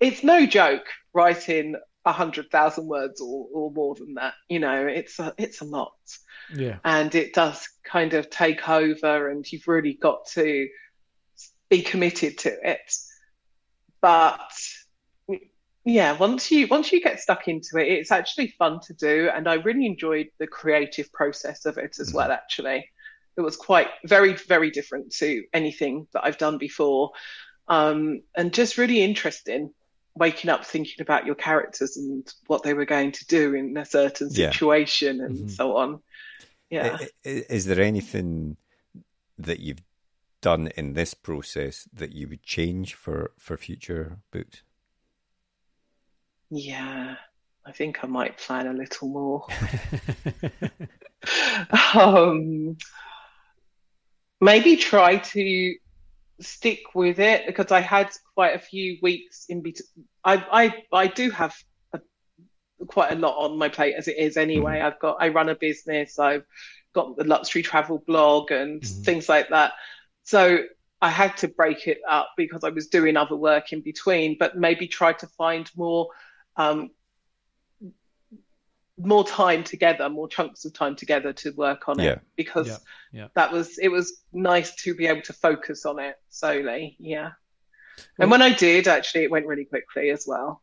[0.00, 1.76] it's no joke writing
[2.12, 4.34] hundred thousand words or, or more than that.
[4.48, 5.92] You know, it's a it's a lot.
[6.54, 6.78] Yeah.
[6.84, 10.68] And it does kind of take over and you've really got to
[11.68, 12.92] be committed to it.
[14.00, 14.40] But
[15.84, 19.30] yeah, once you once you get stuck into it, it's actually fun to do.
[19.34, 22.88] And I really enjoyed the creative process of it as well, actually.
[23.36, 27.12] It was quite very, very different to anything that I've done before.
[27.68, 29.72] um, and just really interesting.
[30.16, 33.84] Waking up thinking about your characters and what they were going to do in a
[33.84, 35.24] certain situation, yeah.
[35.24, 35.48] and mm-hmm.
[35.48, 36.00] so on.
[36.70, 36.98] Yeah.
[37.24, 38.56] Is there anything
[39.38, 39.82] that you've
[40.40, 44.62] done in this process that you would change for for future books?
[46.50, 47.16] Yeah,
[47.64, 49.46] I think I might plan a little more.
[51.94, 52.76] um,
[54.40, 55.74] maybe try to
[56.40, 60.06] stick with it because I had quite a few weeks in between.
[60.24, 61.54] I, I I do have
[61.92, 62.00] a,
[62.86, 64.78] quite a lot on my plate as it is anyway.
[64.78, 64.86] Mm-hmm.
[64.86, 66.18] I've got I run a business.
[66.18, 66.44] I've
[66.94, 69.02] got the luxury travel blog and mm-hmm.
[69.02, 69.72] things like that.
[70.22, 70.64] So
[71.00, 74.56] I had to break it up because I was doing other work in between, but
[74.56, 76.08] maybe try to find more
[76.56, 76.90] um,
[78.98, 82.12] more time together, more chunks of time together to work on yeah.
[82.12, 82.76] it because yeah.
[83.12, 83.28] Yeah.
[83.34, 86.96] that was it was nice to be able to focus on it solely.
[86.98, 87.32] Yeah.
[88.18, 90.62] Well, and when I did, actually, it went really quickly as well.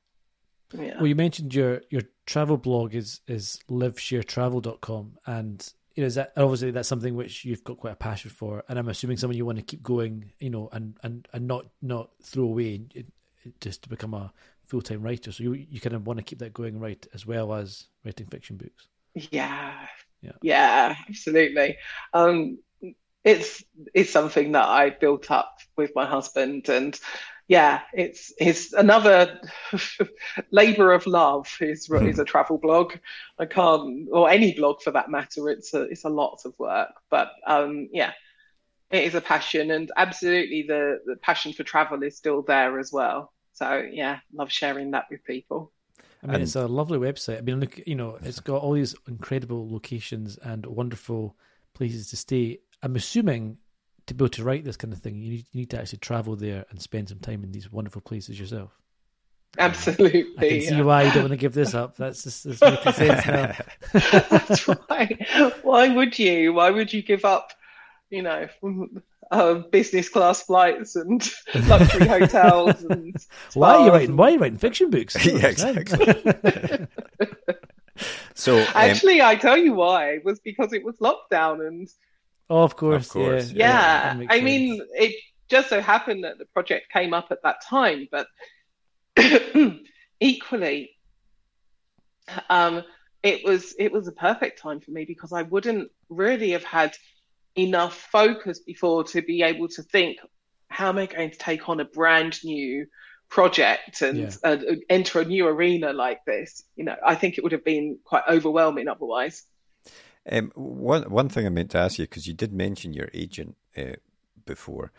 [0.73, 0.97] Yeah.
[0.97, 6.33] Well, you mentioned your your travel blog is is livesharetravel.com and you know, is that
[6.35, 9.45] obviously that's something which you've got quite a passion for, and I'm assuming someone you
[9.45, 12.87] want to keep going, you know, and and and not not throw away
[13.59, 14.33] just to become a
[14.73, 15.31] full time writer.
[15.31, 18.25] So you you kind of want to keep that going, right, as well as writing
[18.25, 18.87] fiction books.
[19.13, 19.71] Yeah,
[20.23, 21.77] yeah, yeah, absolutely.
[22.11, 22.57] Um,
[23.23, 26.99] it's it's something that I built up with my husband, and
[27.47, 29.39] yeah, it's it's another
[30.49, 31.55] labor of love.
[31.61, 32.07] Is hmm.
[32.07, 32.95] is a travel blog.
[33.37, 35.51] I can't, or any blog for that matter.
[35.51, 38.13] It's a it's a lot of work, but um, yeah,
[38.89, 42.91] it is a passion, and absolutely the the passion for travel is still there as
[42.91, 43.33] well.
[43.53, 45.71] So yeah, love sharing that with people.
[46.23, 47.37] I mean, and, it's a lovely website.
[47.37, 51.35] I mean, look, you know, it's got all these incredible locations and wonderful
[51.73, 52.59] places to stay.
[52.81, 53.57] I'm assuming
[54.07, 55.99] to be able to write this kind of thing, you need, you need to actually
[55.99, 58.71] travel there and spend some time in these wonderful places yourself.
[59.57, 60.25] Absolutely.
[60.37, 61.95] I can see why you don't want to give this up.
[61.97, 63.55] That's just that's making sense now.
[64.29, 65.27] that's right.
[65.61, 66.53] Why would you?
[66.53, 67.53] Why would you give up,
[68.09, 68.47] you know,
[69.31, 71.29] uh, business class flights and
[71.67, 73.15] luxury hotels and
[73.53, 75.15] why are you writing why are you writing fiction books?
[75.25, 76.87] yeah, exactly.
[78.33, 81.89] so um, actually I tell you why it was because it was lockdown and
[82.49, 83.51] Oh, of course, of course.
[83.51, 84.17] yeah.
[84.17, 84.27] yeah.
[84.29, 84.43] I sense.
[84.43, 85.15] mean, it
[85.49, 88.27] just so happened that the project came up at that time, but
[90.19, 90.91] equally,
[92.49, 92.83] um,
[93.21, 96.95] it was it was a perfect time for me because I wouldn't really have had
[97.55, 100.17] enough focus before to be able to think,
[100.67, 102.87] how am I going to take on a brand new
[103.29, 104.31] project and yeah.
[104.43, 104.57] uh,
[104.89, 106.63] enter a new arena like this?
[106.75, 109.45] You know, I think it would have been quite overwhelming otherwise.
[110.29, 113.57] Um, one one thing I meant to ask you because you did mention your agent
[113.77, 113.97] uh,
[114.45, 114.91] before.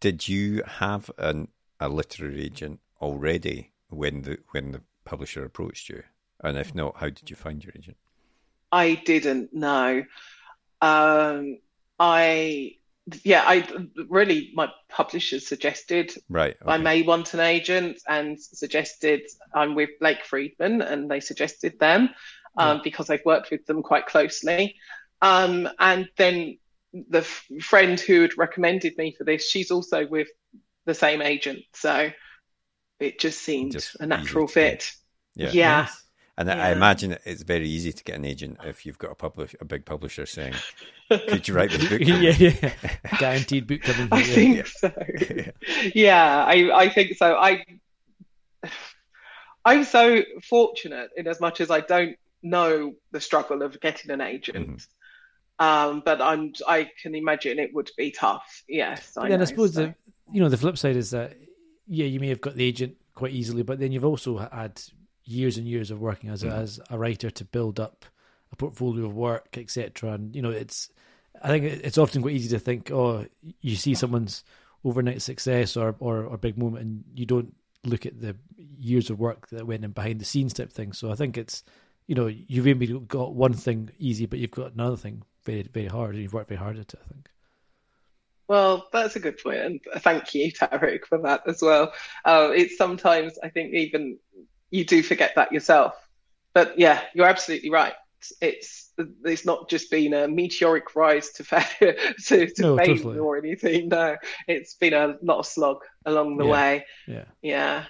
[0.00, 1.48] Did you have an,
[1.78, 6.02] a literary agent already when the when the publisher approached you?
[6.42, 7.96] And if not, how did you find your agent?
[8.72, 10.04] I didn't know.
[10.80, 11.58] Um,
[12.00, 12.76] I
[13.24, 13.66] yeah, I
[14.08, 16.56] really my publisher suggested right.
[16.60, 16.72] Okay.
[16.72, 19.20] I may want an agent and suggested
[19.54, 22.10] I'm with Blake Friedman and they suggested them
[22.56, 22.80] um, yeah.
[22.82, 24.76] because I've worked with them quite closely.
[25.22, 26.58] Um, and then
[26.92, 30.28] the f- friend who had recommended me for this, she's also with
[30.86, 31.60] the same agent.
[31.74, 32.10] So
[32.98, 34.92] it just seemed just a natural fit.
[35.34, 35.50] Yeah.
[35.52, 35.80] yeah.
[35.82, 36.02] Nice.
[36.40, 36.68] And yeah.
[36.68, 39.64] I imagine it's very easy to get an agent if you've got a publish a
[39.66, 40.54] big publisher saying,
[41.10, 44.08] "Could you write the book?" yeah, yeah, guaranteed book coming.
[44.10, 44.62] I think yeah.
[44.64, 45.90] so.
[45.94, 47.34] yeah, I, I think so.
[47.34, 47.62] I,
[49.66, 54.22] I'm so fortunate in as much as I don't know the struggle of getting an
[54.22, 54.78] agent.
[55.60, 55.62] Mm-hmm.
[55.62, 58.64] Um, but I'm I can imagine it would be tough.
[58.66, 59.14] Yes.
[59.18, 59.88] I then know, I suppose so.
[59.88, 59.94] the
[60.32, 61.36] you know the flip side is that
[61.86, 64.80] yeah you may have got the agent quite easily, but then you've also had
[65.30, 66.58] years and years of working as a, mm.
[66.58, 68.04] as a writer to build up
[68.52, 70.12] a portfolio of work, etc.
[70.12, 70.90] And you know it's
[71.42, 73.26] I think it's often quite easy to think oh
[73.60, 74.44] you see someone's
[74.84, 78.36] overnight success or, or or big moment and you don't look at the
[78.78, 80.92] years of work that went in behind the scenes type thing.
[80.92, 81.64] So I think it's
[82.10, 85.86] you know, you've maybe got one thing easy, but you've got another thing very, very
[85.86, 87.00] hard, and you've worked very hard at it.
[87.00, 87.28] I think.
[88.48, 91.92] Well, that's a good point, and thank you, Tarek, for that as well.
[92.24, 94.18] Uh, it's sometimes I think even
[94.70, 95.94] you do forget that yourself,
[96.54, 97.94] but yeah, you're absolutely right.
[98.40, 98.92] It's
[99.24, 103.18] it's not just been a meteoric rise to fa- to, to no, fame totally.
[103.18, 103.88] or anything.
[103.88, 104.16] No,
[104.46, 106.50] it's been a lot of slog along the yeah.
[106.50, 106.86] way.
[107.06, 107.84] Yeah, yeah.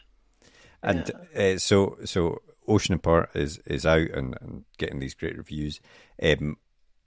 [0.83, 1.55] And yeah.
[1.55, 5.81] Uh, so so Ocean Apart is is out and, and getting these great reviews.
[6.23, 6.57] Um,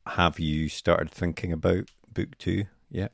[0.05, 3.13] have you started thinking about book two yet?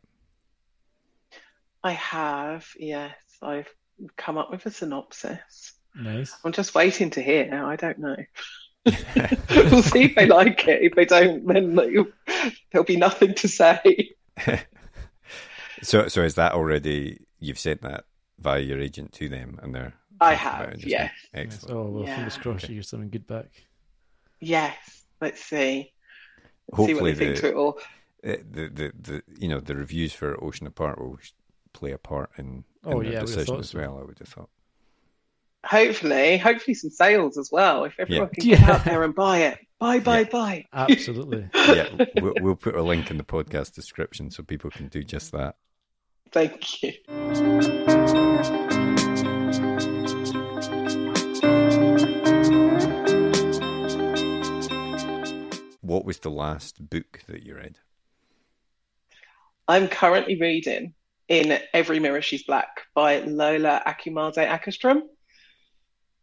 [1.84, 3.16] I have, yes.
[3.42, 3.74] I've
[4.18, 5.74] come up with a synopsis.
[5.96, 6.36] Nice.
[6.44, 7.46] I'm just waiting to hear.
[7.48, 8.16] Now I don't know.
[9.50, 10.82] we'll see if they like it.
[10.82, 11.76] If they don't, then
[12.72, 14.12] there'll be nothing to say.
[15.82, 17.20] so, so is that already?
[17.40, 18.06] You've sent that
[18.40, 19.94] via your agent to them, and they're.
[20.22, 21.12] I have, yes.
[21.34, 21.76] Excellent.
[21.78, 22.16] Oh well, Yeah.
[22.16, 23.48] fingers crossed you hear something good back.
[24.42, 24.76] Yes.
[25.22, 25.56] Let's see.
[25.84, 25.92] see
[26.68, 27.80] what Hopefully, they think the, to it all.
[28.26, 31.20] uh, the the the you know the reviews for Ocean Apart will
[31.74, 33.80] play a part in, in Oh, their yeah, decision thought as so.
[33.80, 33.98] well.
[34.00, 34.50] I would have thought.
[35.66, 37.84] Hopefully, hopefully some sales as well.
[37.84, 38.72] If everyone can get Yeah.
[38.72, 40.66] out there and buy it, buy, buy, buy.
[40.74, 41.50] Absolutely.
[41.70, 45.32] Yeah, we'll, we'll put a link in the podcast description so people can do just
[45.34, 45.56] that.
[46.32, 46.94] Thank you.
[55.82, 57.80] What was the last book that you read?
[59.68, 60.94] I'm currently reading
[61.28, 65.02] In Every Mirror She's Black by Lola Akinmade Åkerström,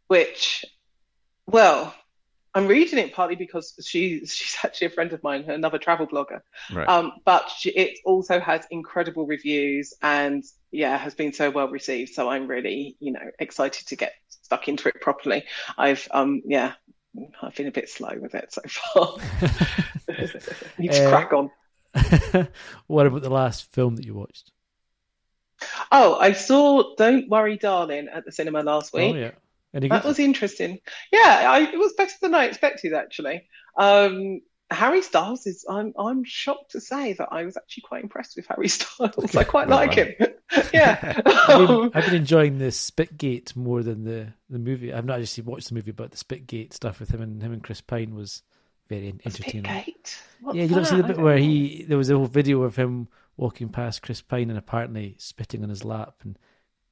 [0.09, 0.64] which,
[1.46, 1.94] well,
[2.54, 6.40] I'm reading it partly because she, she's actually a friend of mine, another travel blogger.
[6.72, 6.88] Right.
[6.88, 12.14] Um, but she, it also has incredible reviews and, yeah, has been so well received.
[12.14, 15.44] So I'm really, you know, excited to get stuck into it properly.
[15.76, 16.72] I've, um, yeah,
[17.42, 19.16] I've been a bit slow with it so far.
[20.78, 21.50] Need to Uh, crack on.
[22.86, 24.50] what about the last film that you watched?
[25.90, 29.14] Oh, I saw Don't Worry, Darling at the cinema last week.
[29.14, 29.30] Oh yeah.
[29.77, 30.09] Any That good?
[30.09, 30.79] was interesting.
[31.12, 33.47] Yeah, I, it was better than I expected, actually.
[33.79, 38.35] Um, Harry Styles is, I'm, I'm shocked to say that I was actually quite impressed
[38.37, 39.37] with Harry Styles.
[39.37, 40.07] I quite Well like done.
[40.18, 40.29] him.
[40.74, 41.20] yeah.
[41.24, 44.93] I've been, Um, I've been enjoying the Spitgate more than the, the movie.
[44.93, 47.62] I've not actually watched the movie, but the Spitgate stuff with him and him and
[47.62, 48.43] Chris Pine was
[48.89, 49.64] very entertaining.
[49.64, 50.16] Spitgate?
[50.41, 51.43] What's Yeah, you don't see the bit where know.
[51.43, 55.62] he there was a whole video of him walking past Chris Pine and apparently spitting
[55.62, 56.39] on his lap, and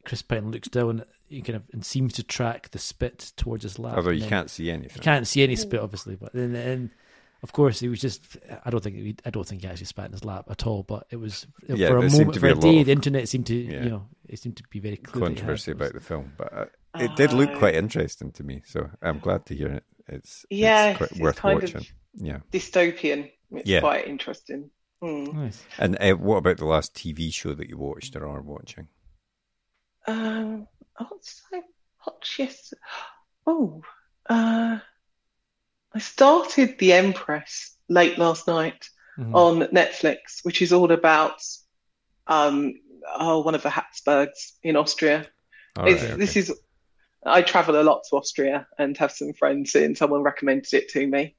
[0.05, 3.79] Chris Pine looks down, he kind of and seems to track the spit towards his
[3.79, 3.97] lap.
[3.97, 4.97] Although you can't see anything.
[4.97, 6.91] you can't see any spit, obviously, but then and
[7.43, 8.23] of course he was just.
[8.65, 10.83] I don't think he, I don't think he actually spat in his lap at all,
[10.83, 12.81] but it was Yeah, for a moment to for be a a lot day.
[12.81, 13.85] of- The internet seemed to Yeah.
[13.85, 15.21] you know it seemed to be very clear.
[15.21, 15.81] that had Controversy those.
[15.81, 16.65] about the film, but uh,
[16.99, 17.59] it did look Oh.
[17.59, 18.63] quite interesting to me.
[18.67, 19.85] So I'm glad to hear it.
[20.09, 21.89] It's Yes, it's quite it's worth kind of- watching.
[22.17, 22.39] Yeah.
[22.53, 23.31] Dystopian.
[23.53, 23.81] It's Yeah.
[23.81, 24.71] quite interesting.
[25.03, 25.25] Hmm.
[25.25, 25.63] Nice.
[25.79, 28.89] And uh, what about the last TV show that you watched or are watching?
[30.07, 31.63] Um, oh, what's I
[32.07, 32.81] watched yesterday?
[33.47, 33.83] Oh,
[34.29, 34.79] uh,
[35.93, 38.89] I started The Empress late last night
[39.19, 39.35] Mhm.
[39.35, 41.41] on Netflix, which is all about
[42.27, 45.29] um, oh, one of the Habsburgs in Austria.
[45.77, 46.17] Right, okay.
[46.17, 46.59] This is
[47.27, 49.95] I travel a lot to Austria and have some friends in.
[49.95, 51.37] Someone recommended it to me.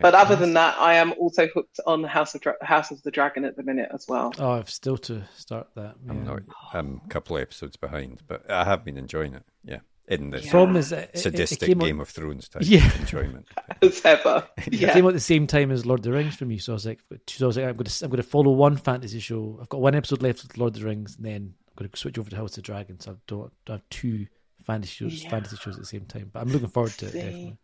[0.00, 3.10] But other than that, I am also hooked on House of Dra- House of the
[3.10, 4.32] Dragon at the minute as well.
[4.38, 5.94] Oh, I've still to start that.
[6.08, 6.40] I'm not.
[6.72, 9.42] I'm a couple of episodes behind, but I have been enjoying it.
[9.64, 10.50] Yeah, in this Yeah.
[10.52, 12.90] Problem is, that it, it, it sadistic came out- Game of Thrones type Yeah.
[12.98, 13.46] enjoyment.
[13.82, 14.48] As ever.
[14.66, 14.92] It Yeah.
[14.92, 16.74] came out at the same time as Lord of the Rings for me, so I
[16.74, 19.20] was like, so I was like, I'm going to, I'm going to follow one fantasy
[19.20, 19.58] show.
[19.60, 21.96] I've got one episode left with Lord of the Rings, and then I'm going to
[21.96, 22.98] switch over to House of the Dragon.
[23.00, 24.26] So I don't, don't have two
[24.64, 25.30] fantasy shows, Yeah.
[25.30, 26.30] fantasy shows at the same time.
[26.32, 27.12] But I'm looking forward to it.
[27.12, 27.56] Definitely.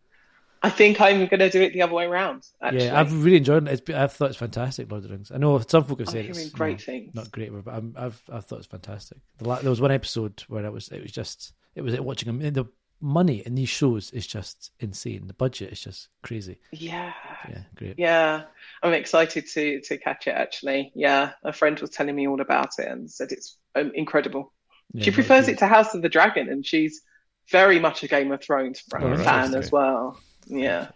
[0.66, 2.46] I think I'm going to do it the other way around.
[2.62, 3.72] Actually, Yeah, I've really enjoyed it.
[3.80, 5.30] It's, I've thought it's fantastic, Lord of the Rings.
[5.32, 7.14] I know some folk have said hearing it's great things.
[7.14, 9.18] not great, but I'm, I've I've thought it's fantastic.
[9.38, 12.26] The la- there was one episode where I was it was just it was watching
[12.38, 12.52] them.
[12.52, 12.66] The
[13.00, 15.26] money in these shows is just insane.
[15.26, 16.58] The budget is just crazy.
[16.72, 17.12] Yeah,
[17.48, 17.94] Yeah, great.
[17.98, 18.44] yeah.
[18.82, 20.30] I'm excited to to catch it.
[20.30, 21.32] Actually, yeah.
[21.44, 24.52] A friend was telling me all about it and said it's um, incredible.
[24.92, 27.02] Yeah, she prefers it to House of the Dragon, and she's
[27.50, 29.08] very much a Game of Thrones Oh, fan
[29.46, 29.58] interesting.
[29.58, 30.18] as well.
[30.46, 30.88] Yeah.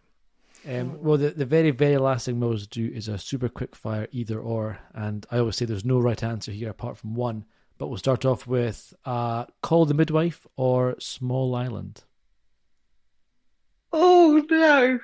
[0.68, 4.08] Um, well, the, the very, very last thing always do is a super quick fire
[4.12, 4.78] either or.
[4.94, 7.44] And I always say there's no right answer here apart from one.
[7.78, 12.04] But we'll start off with uh, Call the Midwife or Small Island.
[13.92, 15.00] Oh no.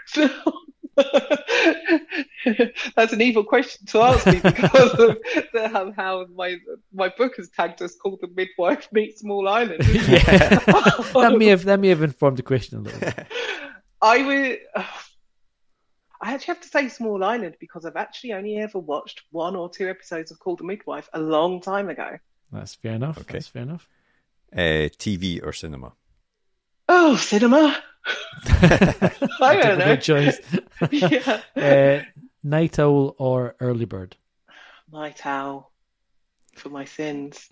[2.97, 5.18] That's an evil question to ask me because of
[5.53, 6.57] the, how my
[6.92, 9.82] my book has tagged us called the midwife meets small island.
[9.86, 10.18] Yeah.
[11.18, 13.26] that may have that may have informed the question a little bit.
[14.07, 14.59] I would.
[16.22, 19.68] I actually have to say Small Island because I've actually only ever watched one or
[19.68, 22.16] two episodes of Called the Midwife a long time ago.
[22.50, 23.18] That's fair enough.
[23.18, 23.34] Okay.
[23.34, 23.86] That's fair enough.
[24.50, 25.92] Uh, TV or cinema?
[26.88, 27.76] Oh, cinema!
[28.46, 29.96] I don't know.
[29.96, 30.40] Difficult choice.
[30.90, 31.40] yeah.
[31.54, 32.04] Uh,
[32.42, 34.16] Night Owl or Early Bird?
[34.90, 35.72] Night owl
[36.54, 37.50] for my sins.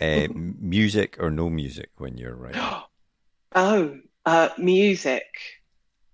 [0.00, 2.62] Uh, music or no music when you're writing?
[3.52, 5.24] Oh, uh, music.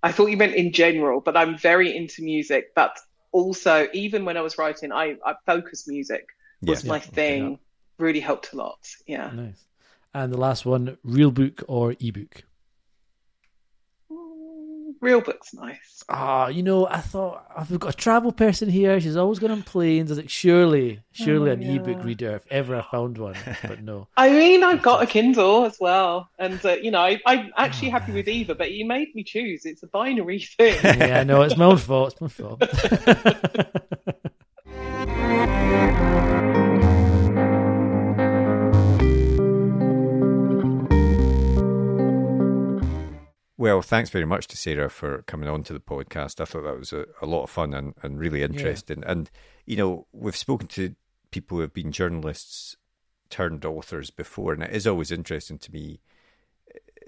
[0.06, 2.62] I thought you meant in general, but I'm very into music.
[2.74, 2.96] But
[3.32, 6.24] also, even when I was writing, I, I focus music
[6.62, 6.88] was Yeah.
[6.92, 7.10] my Okay.
[7.18, 7.58] thing.
[7.98, 8.78] really helped a lot.
[9.06, 9.30] Yeah.
[9.30, 9.64] Nice.
[10.12, 12.44] And the last one, real book or ebook?
[15.00, 16.02] Real book's nice.
[16.08, 19.00] Ah, you know, I thought oh, we've got a travel person here.
[19.00, 20.10] She's always going on planes.
[20.10, 21.72] I was like, surely, surely Oh, an yeah.
[21.74, 23.34] ebook reader if ever I found one.
[23.62, 24.08] But no.
[24.16, 27.90] I mean, I've got a Kindle as well, and uh, you know, I, I'm actually
[27.90, 28.54] happy with either.
[28.54, 30.78] But you made me choose; it's a binary thing.
[30.84, 32.12] Yeah, no, it's my own fault.
[32.12, 32.62] It's my fault.
[43.66, 46.40] Well, thanks very much to Sarah for coming on to the podcast.
[46.40, 49.02] I thought that was a, a lot of fun and, and really interesting.
[49.04, 49.28] And,
[49.64, 50.94] you know, we've spoken to
[51.32, 52.76] people who have been journalists
[53.28, 55.98] turned authors before, and it is always interesting to me.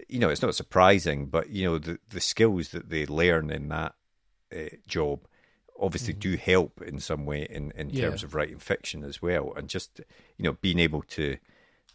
[0.09, 3.69] You know, it's not surprising, but, you know, the, the skills that they learn in
[3.69, 3.95] that
[4.53, 5.29] uh, job
[5.79, 8.09] obviously do help in some way in, in Yeah.
[8.09, 9.53] terms of writing fiction as well.
[9.57, 10.01] And just,
[10.37, 11.37] you know, being able to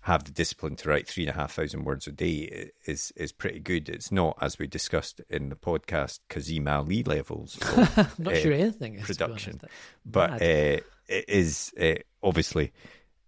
[0.04, 3.32] have the discipline to write three and a half thousand words a day is is
[3.32, 3.88] pretty good.
[3.90, 8.40] It's not, as we discussed in the podcast, Kasim Ali levels, of, I'm not uh,
[8.42, 9.06] sure anything is.
[9.06, 9.62] production,
[10.06, 12.74] but uh, it is uh, obviously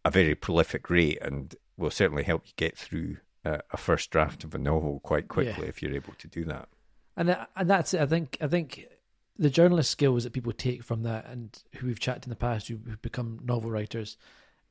[0.04, 4.44] a very prolific rate, and will certainly help you get through uh, a first draft
[4.44, 5.70] of a novel quite quickly Yeah.
[5.70, 6.68] if you're able to do that.
[7.18, 8.02] and that- and that's it.
[8.02, 8.86] I think I think
[9.38, 12.68] the journalist skills that people take from that, and who we've chatted in the past,
[12.68, 14.18] who who become novel writers,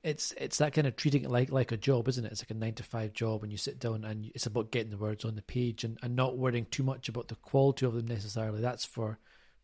[0.05, 2.31] it's it's that kind of treating it like like a job, isn't it?
[2.31, 4.91] It's like a nine to five job, and you sit down and it's about getting
[4.91, 7.95] the words on the page and, and not worrying too much about the quality of
[7.95, 8.61] them necessarily.
[8.61, 9.19] That's for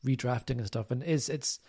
[0.04, 0.90] redrafting and stuff.
[0.90, 1.60] And it's it's,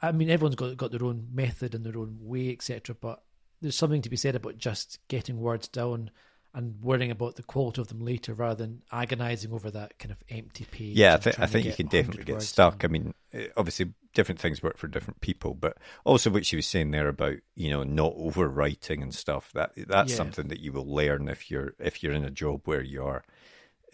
[0.00, 2.96] I mean, everyone's got got their own method and their own way, etc.
[2.98, 3.22] But
[3.60, 6.10] there's something to be said about just getting words down
[6.54, 10.22] and worrying about the quality of them later rather than agonizing over that kind of
[10.28, 10.96] empty page.
[10.96, 12.84] Yeah, I, th- I think you can definitely get stuck.
[12.84, 16.66] I mean, uh, obviously, different things work for different people, but also what she was
[16.66, 19.50] saying there about you know not overwriting and stuff.
[19.54, 20.16] That that's Yeah.
[20.16, 23.24] something that you will learn if you're if you're in a job where you are,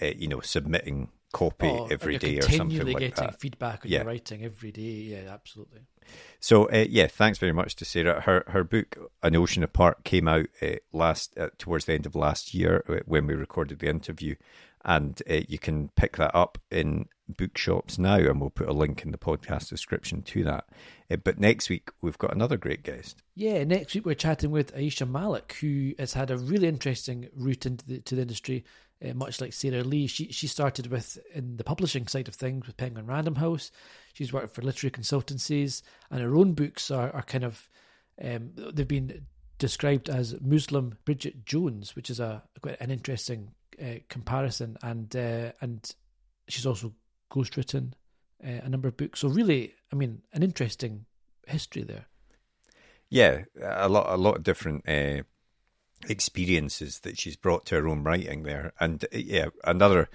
[0.03, 3.41] uh, you know, submitting copy Oh, every day or something like getting that.
[3.41, 3.99] feedback on Yeah.
[3.99, 4.81] your writing every day.
[4.83, 5.81] Yeah, absolutely.
[6.41, 8.23] So uh, yeah, thanks very much to Sarah.
[8.23, 12.15] Her her book An Ocean Apart came out uh, last uh, towards the end of
[12.15, 14.35] last year uh, when we recorded the interview,
[14.85, 19.03] and uh, you can pick that up in bookshops now, and we'll put a link
[19.05, 20.65] in the podcast description to that.
[21.11, 23.23] Uh, but next week we've got another great guest.
[23.35, 27.67] Yeah, next week we're chatting with Aisha Malik, who has had a really interesting route
[27.67, 28.65] into the, to the industry,
[29.05, 30.07] uh, much like Sarah Lee.
[30.07, 33.71] She she started with in the publishing side of things with Penguin Random House.
[34.13, 37.69] She's worked for literary consultancies, and her own books are, are kind of
[38.23, 39.27] um, they've been
[39.59, 44.77] described as Muslim Bridget Jones, which is a quite an interesting uh, comparison.
[44.83, 45.95] And uh, and
[46.49, 46.93] she's also
[47.31, 47.93] ghostwritten
[48.45, 49.21] uh, a number of books.
[49.21, 51.05] So really, I mean, an interesting
[51.47, 52.07] history there.
[53.11, 55.23] Yeah, a lot a lot of different uh,
[56.09, 60.09] experiences that she's brought to her own writing there, and yeah, another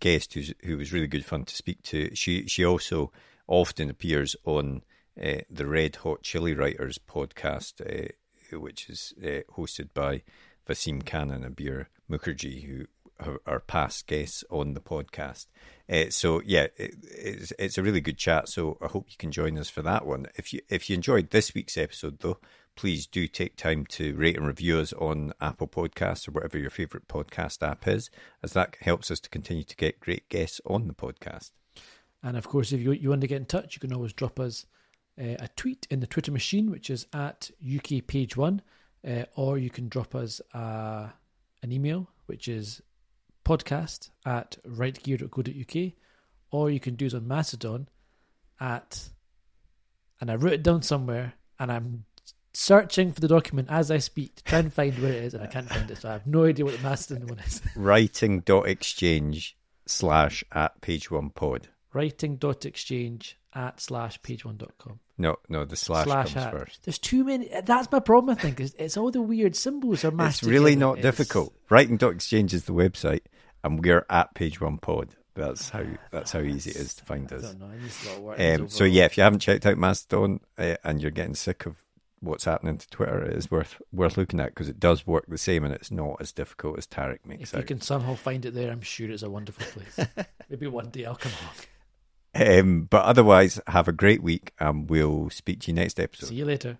[0.00, 2.14] guest who's who was really good fun to speak to.
[2.14, 3.12] She she also
[3.46, 4.82] often appears on
[5.22, 10.22] uh, the Red Hot Chilli Writers podcast, uh, which is uh, hosted by
[10.68, 12.86] Vaseem Khan and Abir Mukherjee, who
[13.20, 15.46] are- are past guests on the podcast.
[15.88, 18.48] Uh, so yeah, it, it's it's a really good chat.
[18.48, 20.26] So I hope you can join us for that one.
[20.36, 22.38] If you if you enjoyed this week's episode though,
[22.76, 26.70] please do take time to rate and review us on Apple Podcasts or whatever your
[26.70, 28.10] favorite podcast app is,
[28.42, 31.50] as that helps us to continue to get great guests on the podcast.
[32.22, 34.40] And of course, if you, you want to get in touch, you can always drop
[34.40, 34.66] us
[35.20, 38.62] uh, a tweet in the Twitter machine, which is at UK Page One,
[39.06, 41.08] uh, or you can drop us uh,
[41.62, 42.82] an email, which is
[43.44, 45.92] podcast at writegear.co.uk,
[46.50, 47.88] or you can do it on Mastodon
[48.58, 49.10] at,
[50.20, 52.04] and I wrote it down somewhere, and I'm
[52.54, 55.42] searching for the document as I speak to try and find where it is, and
[55.42, 57.60] I can't find it, so I have no idea what the Mastodon one is.
[57.76, 61.68] Writing.exchange slash at page one pod.
[61.92, 64.98] Writing.exchange at slash page one dot com.
[65.16, 66.52] No, no, the slash, slash comes hat.
[66.52, 66.82] first.
[66.84, 67.48] There's too many.
[67.64, 68.36] That's my problem.
[68.36, 70.42] I think is it's all the weird symbols are mashed.
[70.42, 70.80] It's really together.
[70.86, 71.54] not It's- difficult.
[71.70, 73.20] Writing.exchange is the website,
[73.62, 75.10] and we're at page one pod.
[75.34, 77.42] That's how that's how easy it is to find us.
[77.42, 77.66] don't know.
[77.66, 78.40] I need a lot of work.
[78.40, 81.76] Um, so yeah, if you haven't checked out Mastodon uh, and you're getting sick of
[82.24, 85.64] what's happening to Twitter, is worth worth looking at because it does work the same
[85.64, 88.70] and it's not as difficult as Tarek makes if you can somehow find it there,
[88.70, 90.08] I'm sure it's a wonderful place.
[90.50, 91.54] Maybe one day I'll come along.
[92.36, 96.26] Um, but otherwise, have a great week and we'll speak to you next episode.
[96.28, 96.78] See you later.